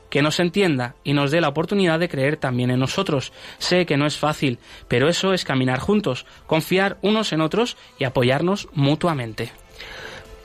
[0.09, 3.33] que nos entienda y nos dé la oportunidad de creer también en nosotros.
[3.59, 8.05] Sé que no es fácil, pero eso es caminar juntos, confiar unos en otros y
[8.05, 9.51] apoyarnos mutuamente.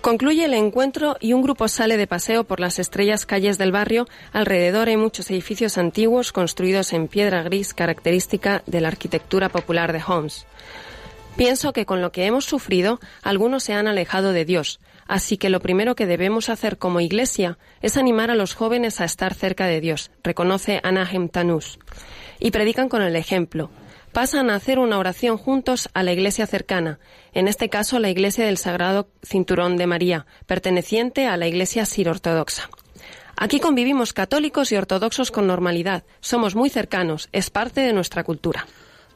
[0.01, 4.07] Concluye el encuentro y un grupo sale de paseo por las estrellas calles del barrio.
[4.33, 10.01] Alrededor hay muchos edificios antiguos construidos en piedra gris característica de la arquitectura popular de
[10.05, 10.47] Homs.
[11.37, 15.51] Pienso que con lo que hemos sufrido, algunos se han alejado de Dios, así que
[15.51, 19.67] lo primero que debemos hacer como Iglesia es animar a los jóvenes a estar cerca
[19.67, 21.77] de Dios, reconoce Anahem Tanus,
[22.39, 23.69] y predican con el ejemplo
[24.11, 26.99] pasan a hacer una oración juntos a la iglesia cercana,
[27.33, 32.69] en este caso la iglesia del Sagrado Cinturón de María, perteneciente a la iglesia sirortodoxa.
[33.37, 38.67] Aquí convivimos católicos y ortodoxos con normalidad, somos muy cercanos, es parte de nuestra cultura.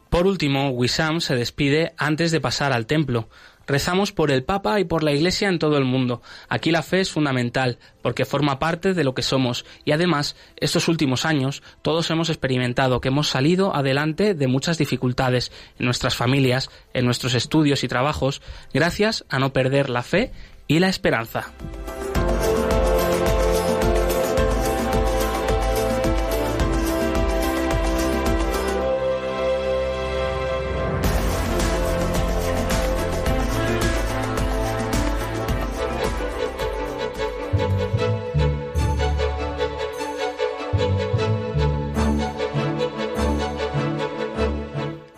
[0.10, 3.28] Por último, Wissam se despide antes de pasar al templo.
[3.68, 6.22] Rezamos por el Papa y por la Iglesia en todo el mundo.
[6.50, 9.66] Aquí la fe es fundamental, porque forma parte de lo que somos.
[9.84, 15.52] Y además, estos últimos años, todos hemos experimentado que hemos salido adelante de muchas dificultades
[15.80, 18.42] en nuestras familias, en nuestros estudios y trabajos,
[18.74, 20.32] gracias a no perder la fe
[20.68, 21.54] y la esperanza.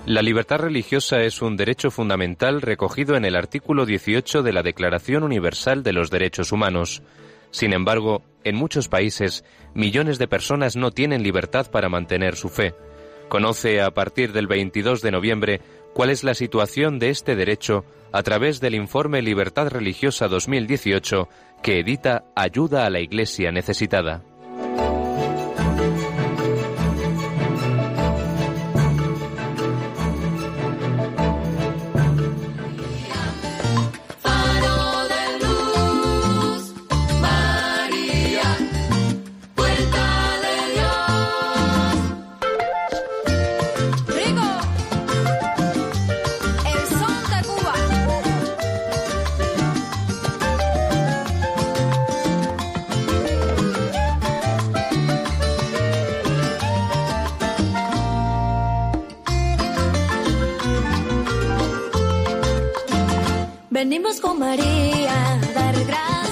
[0.08, 5.22] La libertad religiosa es un derecho fundamental recogido en el artículo 18 de la Declaración
[5.22, 7.04] Universal de los Derechos Humanos.
[7.52, 9.44] Sin embargo, en muchos países,
[9.74, 12.74] millones de personas no tienen libertad para mantener su fe.
[13.28, 15.62] Conoce a partir del 22 de noviembre
[15.94, 17.84] cuál es la situación de este derecho
[18.14, 21.28] a través del informe Libertad Religiosa 2018
[21.62, 24.24] que edita Ayuda a la Iglesia Necesitada.
[64.58, 66.27] Venimos con María a dar gracias,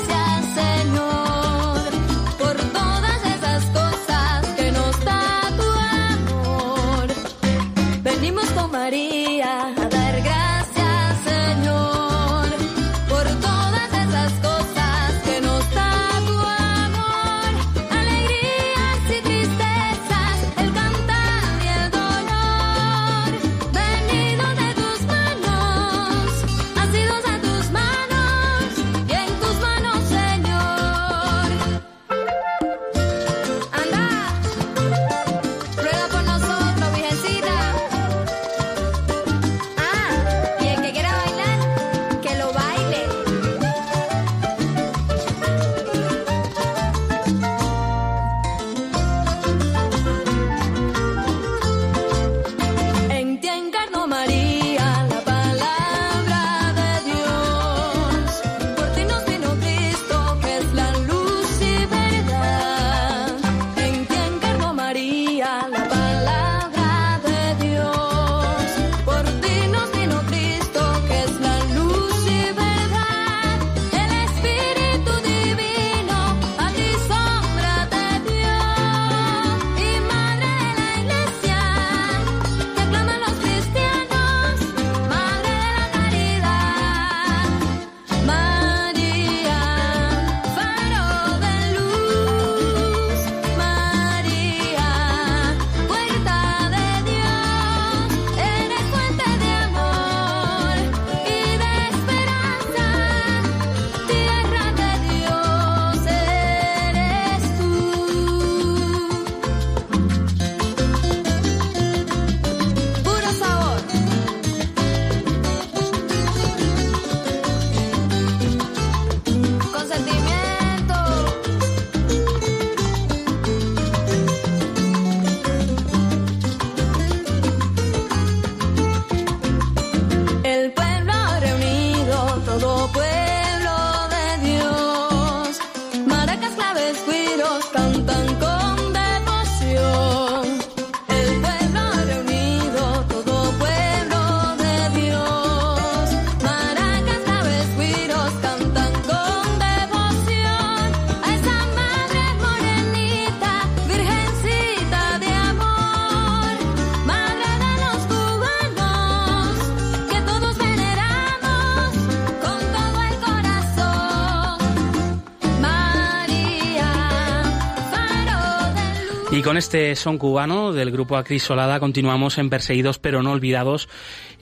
[169.55, 173.87] con este son cubano del grupo Acrisolada continuamos en Perseguidos pero no olvidados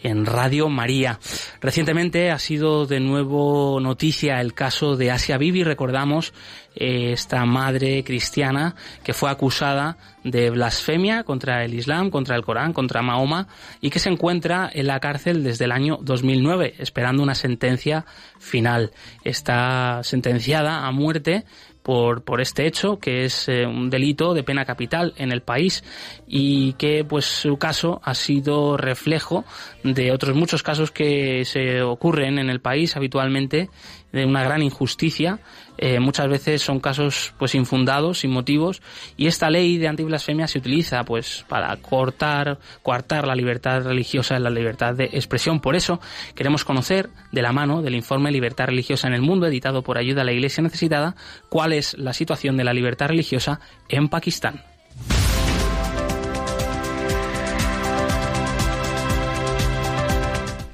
[0.01, 1.19] en Radio María.
[1.61, 6.33] Recientemente ha sido de nuevo noticia el caso de Asia Bibi, recordamos
[6.75, 12.73] eh, esta madre cristiana que fue acusada de blasfemia contra el Islam, contra el Corán,
[12.73, 13.47] contra Mahoma
[13.81, 18.05] y que se encuentra en la cárcel desde el año 2009 esperando una sentencia
[18.39, 18.91] final.
[19.23, 21.45] Está sentenciada a muerte
[21.83, 25.83] por, por este hecho, que es eh, un delito de pena capital en el país
[26.25, 29.45] y que pues su caso ha sido reflejo
[29.83, 33.69] de otros muchos casos que se ocurren en el país habitualmente
[34.13, 35.39] de una gran injusticia.
[35.77, 38.81] Eh, muchas veces son casos pues infundados, sin motivos,
[39.17, 44.39] y esta ley de antiblasfemia se utiliza pues para cortar, coartar la libertad religiosa y
[44.39, 45.59] la libertad de expresión.
[45.59, 45.99] Por eso
[46.35, 50.21] queremos conocer de la mano del informe Libertad religiosa en el mundo, editado por Ayuda
[50.21, 51.15] a la Iglesia Necesitada,
[51.49, 53.59] cuál es la situación de la libertad religiosa
[53.89, 54.61] en Pakistán.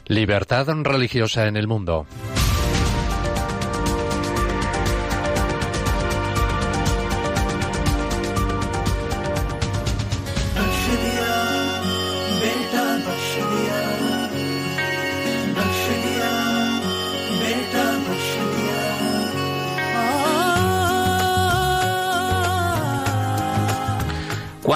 [0.08, 2.08] Libertad religiosa en el mundo.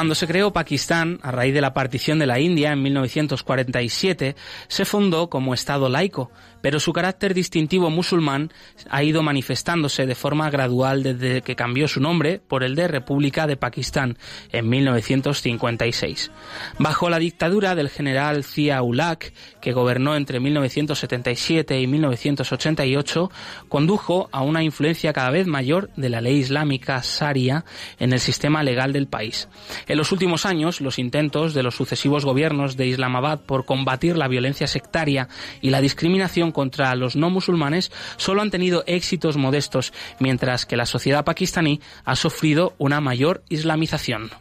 [0.03, 4.35] Cuando se creó Pakistán, a raíz de la partición de la India en 1947,
[4.67, 6.29] se fundó como Estado laico,
[6.63, 8.49] pero su carácter distintivo musulmán
[8.89, 13.47] ha ido manifestándose de forma gradual desde que cambió su nombre por el de República
[13.47, 14.17] de Pakistán
[14.49, 16.31] en 1956.
[16.79, 23.29] Bajo la dictadura del general Zia Ulak, que gobernó entre 1977 y 1988,
[23.67, 27.65] condujo a una influencia cada vez mayor de la ley islámica Sharia
[27.99, 29.49] en el sistema legal del país.
[29.85, 34.29] En los últimos años, los intentos de los sucesivos gobiernos de Islamabad por combatir la
[34.29, 35.27] violencia sectaria
[35.59, 40.85] y la discriminación contra los no musulmanes solo han tenido éxitos modestos, mientras que la
[40.85, 44.31] sociedad pakistaní ha sufrido una mayor islamización.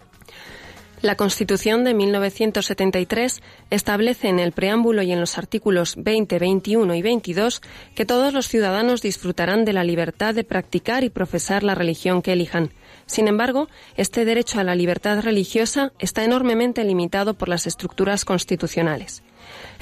[1.02, 7.02] La Constitución de 1973 establece en el preámbulo y en los artículos 20, 21 y
[7.02, 7.60] 22
[7.96, 12.32] que todos los ciudadanos disfrutarán de la libertad de practicar y profesar la religión que
[12.32, 12.70] elijan.
[13.06, 19.24] Sin embargo, este derecho a la libertad religiosa está enormemente limitado por las estructuras constitucionales.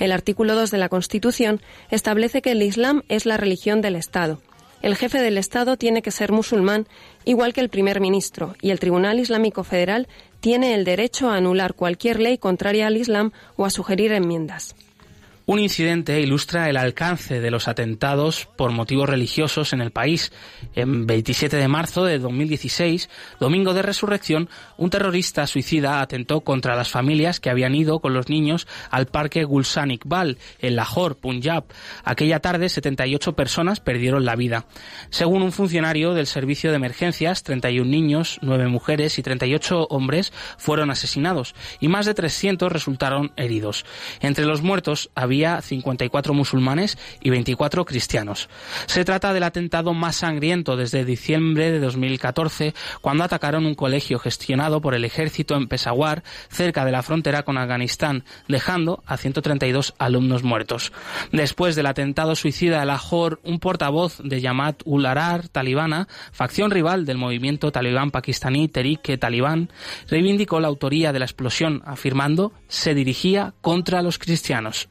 [0.01, 4.41] El artículo 2 de la Constitución establece que el Islam es la religión del Estado.
[4.81, 6.89] El jefe del Estado tiene que ser musulmán,
[7.27, 10.09] igual que el primer ministro, y el Tribunal Islámico Federal
[10.41, 14.75] tiene el derecho a anular cualquier ley contraria al Islam o a sugerir enmiendas.
[15.51, 20.31] Un incidente ilustra el alcance de los atentados por motivos religiosos en el país.
[20.77, 26.91] En 27 de marzo de 2016, domingo de resurrección, un terrorista suicida atentó contra las
[26.91, 31.65] familias que habían ido con los niños al parque Gulsan Iqbal, en Lahore, Punjab.
[32.05, 34.67] Aquella tarde, 78 personas perdieron la vida.
[35.09, 40.93] Según un funcionario del servicio de emergencias, 31 niños, 9 mujeres y 38 hombres fueron
[40.93, 43.85] asesinados y más de 300 resultaron heridos.
[44.21, 48.49] Entre los muertos había 54 musulmanes y 24 cristianos.
[48.87, 54.81] Se trata del atentado más sangriento desde diciembre de 2014, cuando atacaron un colegio gestionado
[54.81, 60.43] por el ejército en Peshawar, cerca de la frontera con Afganistán, dejando a 132 alumnos
[60.43, 60.93] muertos.
[61.33, 67.07] Después del atentado suicida de Lahore, un portavoz de Yamat ul Arar talibana, facción rival
[67.07, 69.71] del movimiento talibán pakistaní Tehrik-e-Talibán,
[70.09, 74.89] reivindicó la autoría de la explosión, afirmando se dirigía contra los cristianos.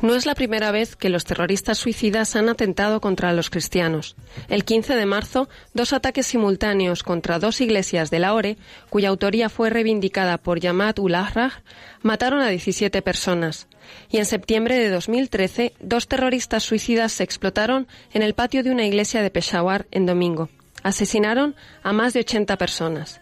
[0.00, 4.14] No es la primera vez que los terroristas suicidas han atentado contra los cristianos.
[4.48, 8.58] El 15 de marzo, dos ataques simultáneos contra dos iglesias de Lahore,
[8.90, 11.64] cuya autoría fue reivindicada por Yamat ul Ahrar,
[12.02, 13.66] mataron a 17 personas.
[14.08, 18.86] Y en septiembre de 2013, dos terroristas suicidas se explotaron en el patio de una
[18.86, 20.48] iglesia de Peshawar en domingo.
[20.84, 23.20] Asesinaron a más de 80 personas.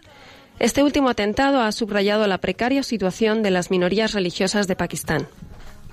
[0.59, 5.27] Este último atentado ha subrayado la precaria situación de las minorías religiosas de Pakistán.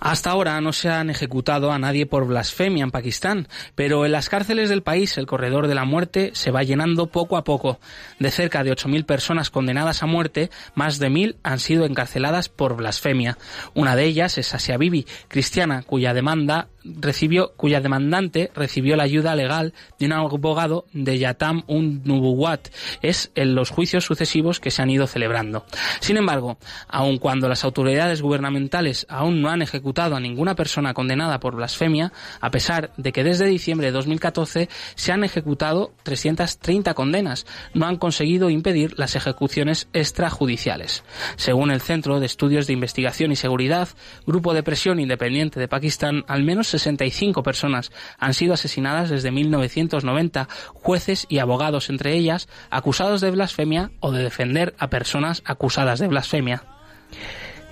[0.00, 4.28] Hasta ahora no se han ejecutado a nadie por blasfemia en Pakistán, pero en las
[4.28, 7.78] cárceles del país el corredor de la muerte se va llenando poco a poco.
[8.18, 12.76] De cerca de 8.000 personas condenadas a muerte, más de 1.000 han sido encarceladas por
[12.76, 13.38] blasfemia.
[13.74, 19.34] Una de ellas es Asia Bibi, cristiana, cuya demanda recibió, cuya demandante recibió la ayuda
[19.34, 22.68] legal de un abogado de Yatam un Nubuwat.
[23.02, 25.64] Es en los juicios sucesivos que se han ido celebrando.
[26.00, 26.58] Sin embargo,
[26.88, 32.12] aun cuando las autoridades gubernamentales aún no han ejecutado a ninguna persona condenada por blasfemia,
[32.40, 37.96] a pesar de que desde diciembre de 2014 se han ejecutado 330 condenas, no han
[37.96, 41.04] conseguido impedir las ejecuciones extrajudiciales.
[41.36, 43.88] Según el Centro de Estudios de Investigación y Seguridad,
[44.26, 50.48] Grupo de Presión Independiente de Pakistán, al menos 65 personas han sido asesinadas desde 1990,
[50.74, 56.08] jueces y abogados entre ellas acusados de blasfemia o de defender a personas acusadas de
[56.08, 56.64] blasfemia.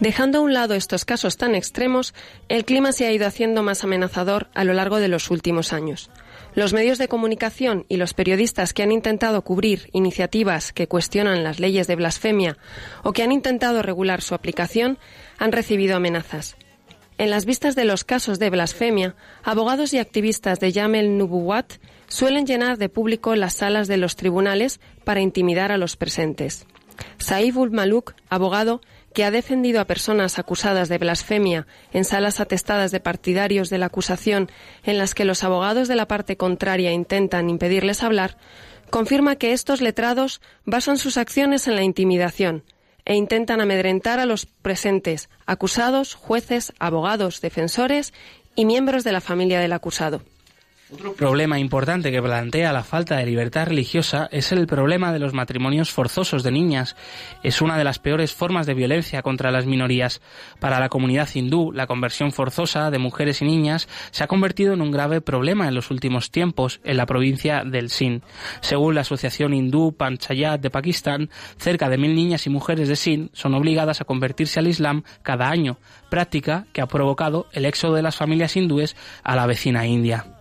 [0.00, 2.12] Dejando a un lado estos casos tan extremos,
[2.48, 6.10] el clima se ha ido haciendo más amenazador a lo largo de los últimos años.
[6.54, 11.60] Los medios de comunicación y los periodistas que han intentado cubrir iniciativas que cuestionan las
[11.60, 12.58] leyes de blasfemia
[13.04, 14.98] o que han intentado regular su aplicación
[15.38, 16.56] han recibido amenazas.
[17.18, 21.74] En las vistas de los casos de blasfemia, abogados y activistas de Yamel Nubuwat
[22.08, 26.66] suelen llenar de público las salas de los tribunales para intimidar a los presentes.
[27.18, 28.80] Saif ul Maluk, abogado,
[29.14, 33.86] que ha defendido a personas acusadas de blasfemia en salas atestadas de partidarios de la
[33.86, 34.50] acusación
[34.84, 38.36] en las que los abogados de la parte contraria intentan impedirles hablar,
[38.90, 42.64] confirma que estos letrados basan sus acciones en la intimidación
[43.04, 48.12] e intentan amedrentar a los presentes, acusados, jueces, abogados, defensores
[48.54, 50.22] y miembros de la familia del acusado.
[50.92, 55.32] Otro problema importante que plantea la falta de libertad religiosa es el problema de los
[55.32, 56.96] matrimonios forzosos de niñas.
[57.42, 60.20] Es una de las peores formas de violencia contra las minorías.
[60.60, 64.82] Para la comunidad hindú, la conversión forzosa de mujeres y niñas se ha convertido en
[64.82, 68.22] un grave problema en los últimos tiempos en la provincia del Sindh.
[68.60, 73.30] Según la Asociación Hindú Panchayat de Pakistán, cerca de mil niñas y mujeres de Sindh
[73.32, 75.78] son obligadas a convertirse al Islam cada año,
[76.10, 80.31] práctica que ha provocado el éxodo de las familias hindúes a la vecina India.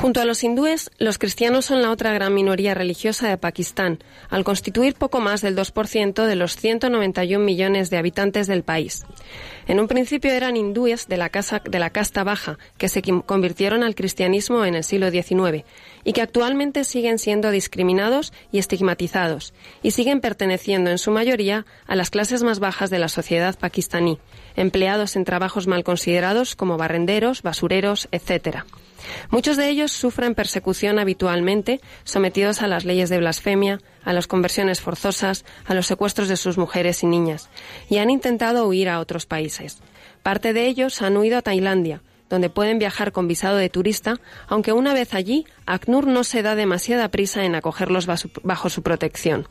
[0.00, 3.98] Junto a los hindúes, los cristianos son la otra gran minoría religiosa de Pakistán,
[4.30, 9.04] al constituir poco más del 2% de los 191 millones de habitantes del país.
[9.68, 13.82] En un principio eran hindúes de la, casa, de la casta baja, que se convirtieron
[13.82, 15.66] al cristianismo en el siglo XIX
[16.02, 21.94] y que actualmente siguen siendo discriminados y estigmatizados, y siguen perteneciendo en su mayoría a
[21.94, 24.18] las clases más bajas de la sociedad pakistaní,
[24.56, 28.64] empleados en trabajos mal considerados como barrenderos, basureros, etc.
[29.30, 34.80] Muchos de ellos sufren persecución habitualmente, sometidos a las leyes de blasfemia, a las conversiones
[34.80, 37.48] forzosas, a los secuestros de sus mujeres y niñas,
[37.88, 39.78] y han intentado huir a otros países.
[40.22, 44.72] Parte de ellos han huido a Tailandia, donde pueden viajar con visado de turista, aunque
[44.72, 49.46] una vez allí, ACNUR no se da demasiada prisa en acogerlos bajo su protección.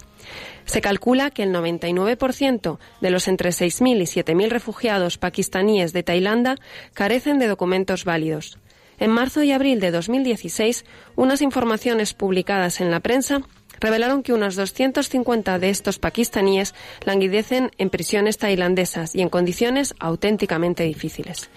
[0.66, 6.56] Se calcula que el 99% de los entre 6.000 y 7.000 refugiados pakistaníes de Tailandia
[6.94, 8.58] carecen de documentos válidos.
[9.00, 10.86] En marzo y abril de 2016,
[11.16, 13.42] unas informaciones publicadas en la prensa
[13.80, 16.76] revelaron que unos 250 de estos pakistaníes
[17.06, 21.50] languidecen en prisiones tailandesas y en condiciones auténticamente difíciles.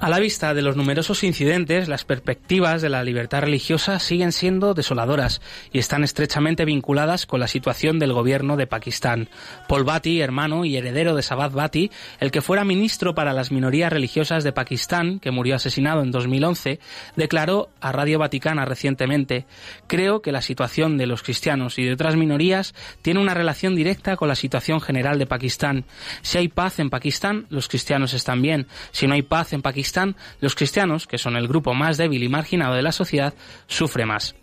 [0.00, 4.74] A la vista de los numerosos incidentes, las perspectivas de la libertad religiosa siguen siendo
[4.74, 5.40] desoladoras
[5.72, 9.30] y están estrechamente vinculadas con la situación del gobierno de Pakistán.
[9.66, 11.90] Paul Bhatti, hermano y heredero de Sabat Bhatti,
[12.20, 16.80] el que fuera ministro para las minorías religiosas de Pakistán, que murió asesinado en 2011,
[17.16, 19.46] declaró a Radio Vaticana recientemente,
[19.86, 24.16] creo que la situación de los cristianos y de otras minorías tiene una relación directa
[24.16, 25.86] con la situación general de Pakistán.
[26.20, 28.66] Si hay paz en Pakistán, los cristianos están bien.
[28.90, 29.62] Si no hay paz en
[30.40, 33.34] Los cristianos, que son el grupo más débil y marginado de la sociedad,
[33.66, 34.34] sufre más.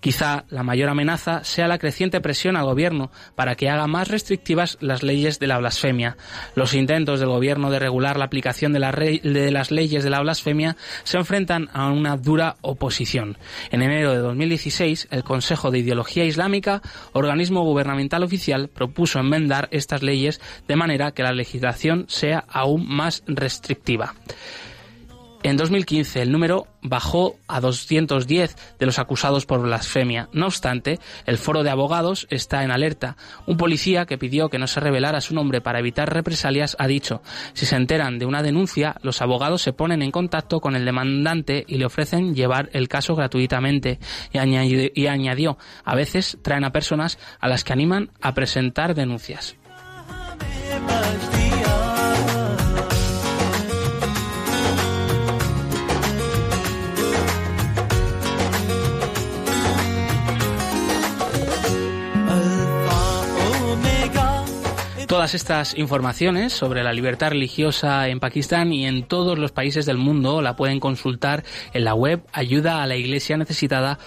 [0.00, 4.78] Quizá la mayor amenaza sea la creciente presión al gobierno para que haga más restrictivas
[4.80, 6.16] las leyes de la blasfemia.
[6.54, 10.76] Los intentos del gobierno de regular la aplicación de, de, las leyes de la blasfemia
[11.04, 13.38] se enfrentan a una dura oposición.
[13.70, 16.82] En enero de 2016, el Consejo de Ideología Islámica,
[17.12, 23.22] organismo gubernamental oficial, propuso enmendar estas leyes de manera que la legislación sea aún más
[23.26, 24.14] restrictiva.
[25.44, 30.28] En 2015 el número bajó a 210 de los acusados por blasfemia.
[30.32, 33.16] No obstante, el foro de abogados está en alerta.
[33.46, 37.22] Un policía que pidió que no se revelara su nombre para evitar represalias ha dicho,
[37.52, 41.64] si se enteran de una denuncia, los abogados se ponen en contacto con el demandante
[41.68, 44.00] y le ofrecen llevar el caso gratuitamente.
[44.32, 49.56] Y añadió, a veces traen a personas a las que animan a presentar denuncias.
[65.18, 69.98] Todas estas informaciones sobre la libertad religiosa en Pakistán y en todos los países del
[69.98, 71.42] mundo la pueden consultar
[71.72, 73.98] en la web ayuda a la iglesia necesitada.org.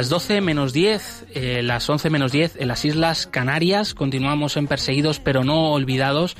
[0.00, 3.92] las 12 menos 10, eh, las 11 menos 10 en las Islas Canarias.
[3.92, 6.38] Continuamos en Perseguidos pero no olvidados,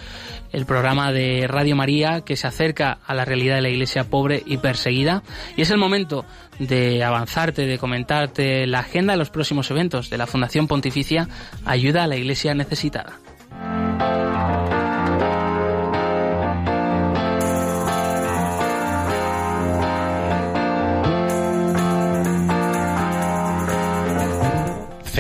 [0.51, 4.43] el programa de Radio María que se acerca a la realidad de la iglesia pobre
[4.47, 5.23] y perseguida.
[5.59, 6.25] Y es el momento
[6.59, 11.29] de avanzarte, de comentarte la agenda de los próximos eventos de la Fundación Pontificia
[11.67, 13.19] Ayuda a la Iglesia Necesitada.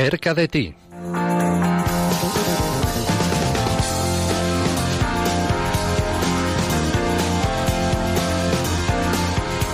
[0.01, 0.75] Cerca de ti.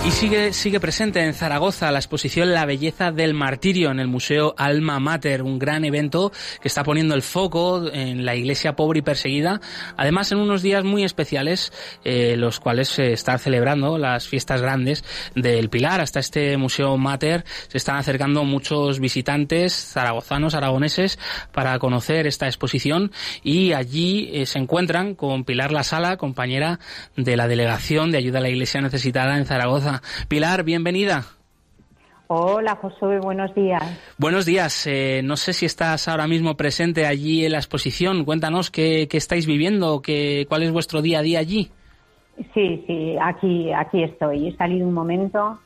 [0.07, 4.55] Y sigue, sigue presente en Zaragoza la exposición La belleza del martirio en el Museo
[4.57, 6.31] Alma Mater, un gran evento
[6.61, 9.59] que está poniendo el foco en la iglesia pobre y perseguida,
[9.97, 11.73] además en unos días muy especiales,
[12.05, 15.03] eh, los cuales se están celebrando las fiestas grandes
[15.35, 15.99] del Pilar.
[15.99, 21.19] Hasta este Museo Mater se están acercando muchos visitantes zaragozanos, aragoneses,
[21.51, 23.11] para conocer esta exposición
[23.43, 26.79] y allí eh, se encuentran con Pilar La Sala, compañera
[27.17, 29.96] de la Delegación de Ayuda a la Iglesia Necesitada en Zaragoza.
[30.27, 31.25] Pilar, bienvenida.
[32.29, 33.81] Hola, Josué, buenos días.
[34.17, 34.85] Buenos días.
[34.85, 38.25] Eh, no sé si estás ahora mismo presente allí en la exposición.
[38.25, 41.71] Cuéntanos qué, qué estáis viviendo, qué, cuál es vuestro día a día allí.
[42.53, 44.49] Sí, sí, aquí, aquí estoy.
[44.49, 45.57] He salido un momento.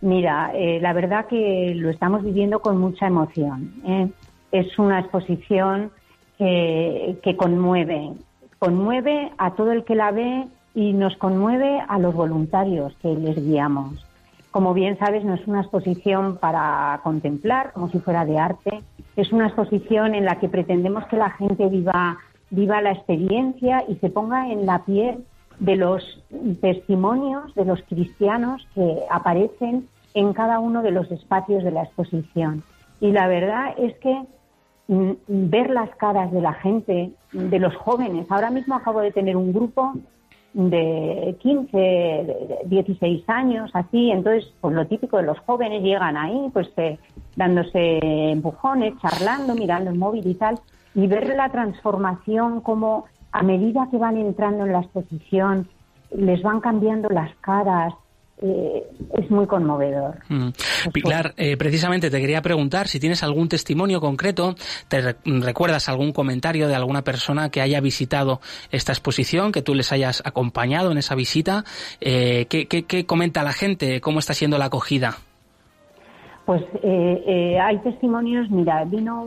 [0.00, 3.74] Mira, eh, la verdad que lo estamos viviendo con mucha emoción.
[3.86, 4.08] ¿eh?
[4.52, 5.90] Es una exposición
[6.38, 8.12] que, que conmueve,
[8.58, 10.46] conmueve a todo el que la ve
[10.76, 14.06] y nos conmueve a los voluntarios que les guiamos.
[14.50, 18.82] Como bien sabes, no es una exposición para contemplar, como si fuera de arte,
[19.16, 22.18] es una exposición en la que pretendemos que la gente viva,
[22.50, 25.24] viva la experiencia y se ponga en la piel
[25.60, 26.22] de los
[26.60, 32.62] testimonios de los cristianos que aparecen en cada uno de los espacios de la exposición.
[33.00, 34.26] Y la verdad es que
[34.88, 39.38] mm, ver las caras de la gente, de los jóvenes, ahora mismo acabo de tener
[39.38, 39.94] un grupo
[40.56, 44.10] de 15, 16 años, así.
[44.10, 46.98] Entonces, pues lo típico de los jóvenes llegan ahí, pues eh,
[47.36, 47.98] dándose
[48.30, 50.58] empujones, charlando, mirando el móvil y tal,
[50.94, 55.68] y ver la transformación como a medida que van entrando en la exposición
[56.10, 57.92] les van cambiando las caras,
[58.42, 58.82] eh,
[59.18, 60.18] es muy conmovedor.
[60.28, 60.48] Mm.
[60.92, 64.54] Pilar, eh, precisamente te quería preguntar si tienes algún testimonio concreto,
[64.88, 69.74] te re- recuerdas algún comentario de alguna persona que haya visitado esta exposición, que tú
[69.74, 71.64] les hayas acompañado en esa visita.
[72.00, 74.00] Eh, ¿qué, qué, qué comenta la gente?
[74.00, 75.16] ¿Cómo está siendo la acogida?
[76.44, 79.26] Pues eh, eh, hay testimonios, mira, vino,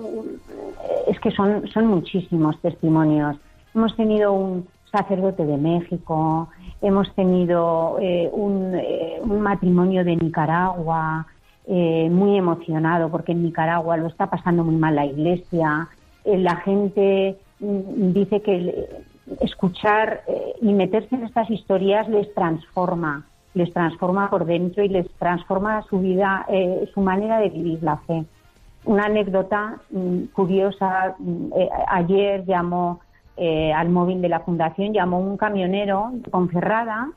[1.07, 3.35] es que son, son muchísimos testimonios.
[3.75, 6.49] Hemos tenido un sacerdote de México,
[6.81, 11.27] hemos tenido eh, un, eh, un matrimonio de Nicaragua,
[11.67, 15.87] eh, muy emocionado porque en Nicaragua lo está pasando muy mal la iglesia.
[16.25, 19.05] La gente mm, dice que
[19.41, 20.23] escuchar
[20.59, 25.99] y meterse en estas historias les transforma, les transforma por dentro y les transforma su
[25.99, 26.47] vida,
[26.95, 28.25] su manera de vivir la fe.
[28.85, 31.51] Una anécdota mm, curiosa, mm,
[31.89, 33.01] ayer llamó
[33.39, 37.09] eh, al móvil de la fundación, llamó un camionero de Ponferrada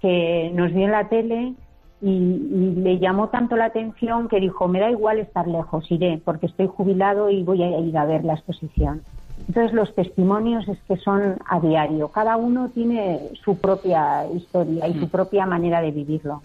[0.00, 1.54] que nos vio en la tele
[2.00, 6.20] y, y le llamó tanto la atención que dijo, me da igual estar lejos, iré,
[6.24, 9.02] porque estoy jubilado y voy a ir a ver la exposición.
[9.46, 14.98] Entonces los testimonios es que son a diario, cada uno tiene su propia historia y
[14.98, 16.42] su propia manera de vivirlo.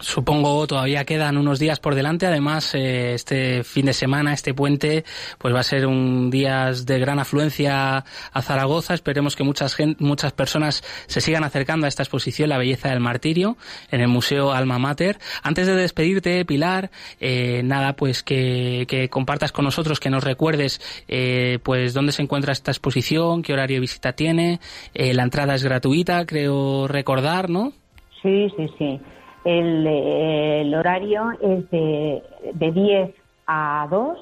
[0.00, 2.26] Supongo todavía quedan unos días por delante.
[2.26, 5.04] Además, eh, este fin de semana, este puente,
[5.38, 8.94] pues va a ser un día de gran afluencia a Zaragoza.
[8.94, 13.56] Esperemos que muchas muchas personas se sigan acercando a esta exposición, La belleza del martirio,
[13.90, 15.18] en el Museo Alma Mater.
[15.42, 16.90] Antes de despedirte, Pilar,
[17.20, 22.22] eh, nada, pues que, que compartas con nosotros, que nos recuerdes, eh, pues dónde se
[22.22, 24.60] encuentra esta exposición, qué horario de visita tiene.
[24.94, 27.72] Eh, la entrada es gratuita, creo recordar, ¿no?
[28.22, 29.00] Sí, sí, sí.
[29.48, 32.22] El, eh, el horario es de,
[32.52, 33.14] de 10
[33.46, 34.18] a 2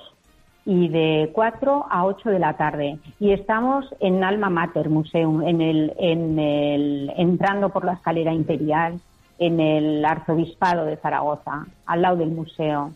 [0.67, 3.01] y de 4 a 8 de la tarde.
[3.19, 9.01] Y estamos en Alma Mater Museum, en el, en el, entrando por la escalera imperial,
[9.41, 12.93] en el Arzobispado de Zaragoza, al lado del museo.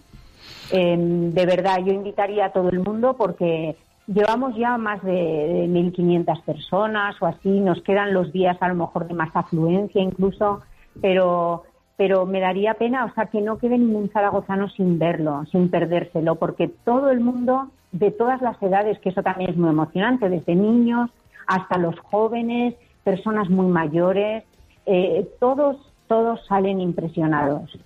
[0.70, 3.74] Eh, de verdad, yo invitaría a todo el mundo porque
[4.06, 8.76] llevamos ya más de, de 1.500 personas o así, nos quedan los días a lo
[8.76, 10.60] mejor de más afluencia incluso,
[11.00, 11.64] pero,
[12.00, 16.36] pero me daría pena, o sea, que no quede ningún zaragozano sin verlo, sin perdérselo,
[16.36, 20.54] porque todo el mundo, de todas las edades, que eso también es muy emocionante, desde
[20.54, 21.10] niños
[21.46, 22.74] hasta los jóvenes,
[23.04, 24.44] personas muy mayores,
[24.86, 25.76] eh, todos,
[26.06, 27.78] todos salen impresionados.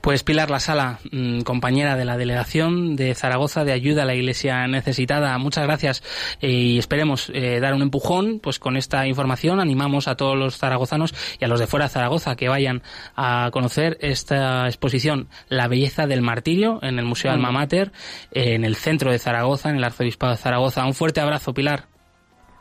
[0.00, 4.14] Pues Pilar La Sala, mm, compañera de la delegación de Zaragoza de ayuda a la
[4.14, 6.02] Iglesia necesitada, muchas gracias
[6.40, 9.60] eh, y esperemos eh, dar un empujón pues con esta información.
[9.60, 12.82] Animamos a todos los zaragozanos y a los de fuera de Zaragoza que vayan
[13.16, 17.92] a conocer esta exposición La belleza del martirio en el Museo Alma Mater,
[18.32, 20.84] en el centro de Zaragoza, en el Arzobispado de Zaragoza.
[20.84, 21.97] Un fuerte abrazo, Pilar.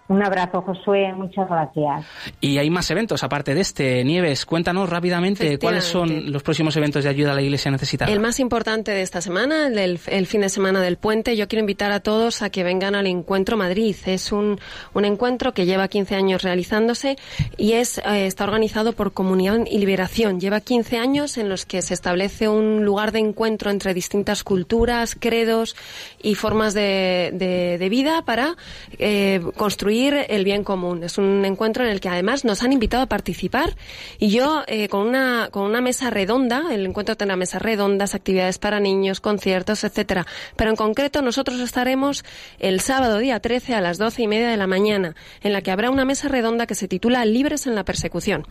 [0.10, 1.12] Un abrazo, Josué.
[1.14, 2.06] Muchas gracias.
[2.40, 4.04] Y hay más eventos aparte de este.
[4.06, 8.10] Nieves, cuéntanos rápidamente cuáles son los próximos eventos de ayuda a la Iglesia necesitada.
[8.10, 11.60] El más importante de esta semana, el, el fin de semana del puente, yo quiero
[11.60, 13.96] invitar a todos a que vengan al Encuentro Madrid.
[14.06, 14.60] Es un,
[14.94, 17.18] un encuentro que lleva 15 años realizándose
[17.58, 20.40] y es, eh, está organizado por Comunión y Liberación.
[20.40, 25.18] Lleva 15 años en los que se establece un lugar de encuentro entre distintas culturas,
[25.20, 25.76] credos
[26.24, 28.56] y formas de, de- de vida para
[29.00, 31.04] eh, construir el bien común.
[31.04, 33.76] Es un encuentro en el que además nos han invitado a participar
[34.20, 38.60] y yo eh, con una con una mesa redonda, el encuentro tendrá mesas redondas, actividades
[38.60, 40.26] para niños, conciertos, etcétera.
[40.56, 42.24] Pero en concreto nosotros estaremos
[42.60, 45.72] el sábado día 13 a las 12 y media de la mañana, en la que
[45.72, 48.46] habrá una mesa redonda que se titula Libres en la persecución.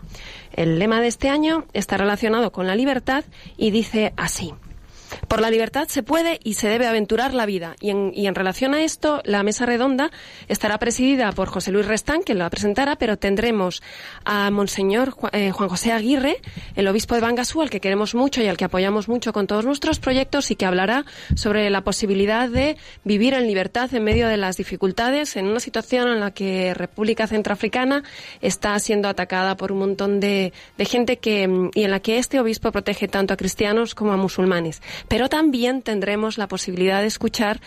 [0.53, 3.25] El lema de este año está relacionado con la libertad
[3.57, 4.53] y dice así.
[5.29, 7.77] Por la libertad se puede y se debe aventurar la vida.
[7.81, 10.11] Y en, y en relación a esto, la mesa redonda
[10.49, 13.83] estará presidida por José Luis Restán, que la presentará, pero tendremos
[14.25, 16.37] a Monseñor Ju- eh, Juan José Aguirre,
[16.75, 19.65] el obispo de Bangasú, al que queremos mucho y al que apoyamos mucho con todos
[19.65, 21.05] nuestros proyectos y que hablará
[21.35, 26.09] sobre la posibilidad de vivir en libertad en medio de las dificultades en una situación
[26.09, 28.03] en la que República Centroafricana
[28.41, 32.19] está siendo atacada por un montón de, de gente que, mm, y en la que
[32.19, 34.83] este obispo protege tanto a cristianos como a musulmanes.
[35.09, 37.61] Pero también tendremos la posibilidad de escuchar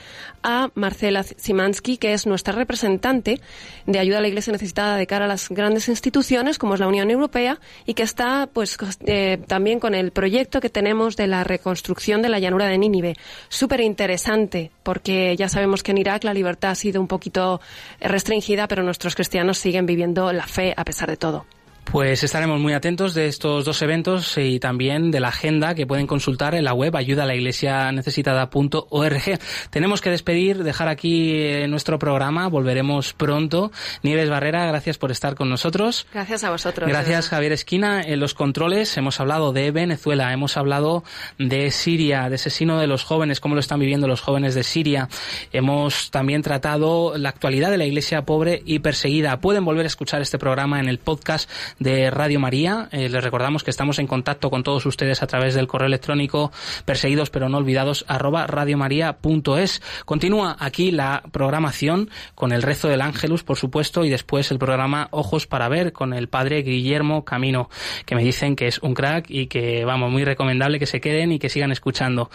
[0.44, 3.42] a Marcela Simansky, que es nuestra representante
[3.86, 6.88] de ayuda a la Iglesia necesitada de cara a las grandes instituciones como es la
[6.88, 11.44] Unión Europea y que está pues eh, también con el proyecto que tenemos de la
[11.44, 13.16] reconstrucción de la llanura de Nínive.
[13.50, 17.62] Súper interesante porque ya sabemos que en Irak la libertad ha sido un poquito
[18.00, 21.46] restringida, pero nuestros cristianos siguen viviendo la fe a pesar de todo.
[21.92, 26.06] Pues estaremos muy atentos de estos dos eventos y también de la agenda que pueden
[26.06, 29.40] consultar en la web ayuda a la iglesia necesitada.org.
[29.72, 32.48] Tenemos que despedir, dejar aquí eh, nuestro programa.
[32.48, 33.72] Volveremos pronto.
[34.04, 36.06] Nieves Barrera, gracias por estar con nosotros.
[36.14, 36.88] Gracias a vosotros.
[36.88, 38.04] Gracias Javier Esquina.
[38.04, 41.04] En los controles hemos hablado de Venezuela, hemos hablado
[41.40, 45.10] de Siria, de asesino de los jóvenes, cómo lo están viviendo los jóvenes de Siria.
[45.52, 49.42] Hemos también tratado la actualidad de la iglesia pobre y perseguida.
[49.42, 51.50] Pueden volver a escuchar este programa en el podcast
[51.80, 52.90] de Radio María.
[52.92, 56.52] Eh, les recordamos que estamos en contacto con todos ustedes a través del correo electrónico
[56.86, 59.82] perseguidos pero no olvidados arroba radiomaria.es.
[60.06, 65.08] Continúa aquí la programación con el rezo del Ángelus, por supuesto, y después el programa
[65.12, 67.70] Ojos para ver con el padre Guillermo Camino,
[68.06, 71.32] que me dicen que es un crack y que, vamos, muy recomendable que se queden
[71.32, 72.30] y que sigan escuchando.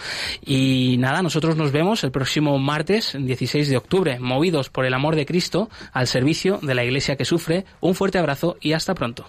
[0.45, 5.17] Y nada, nosotros nos vemos el próximo martes, 16 de octubre, movidos por el amor
[5.17, 7.65] de Cristo al servicio de la iglesia que sufre.
[7.81, 9.27] Un fuerte abrazo y hasta pronto.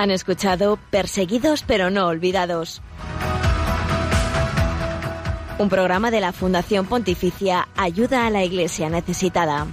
[0.00, 2.80] Han escuchado Perseguidos pero no olvidados.
[5.60, 9.66] Un programa de la Fundación Pontificia Ayuda a la Iglesia Necesitada.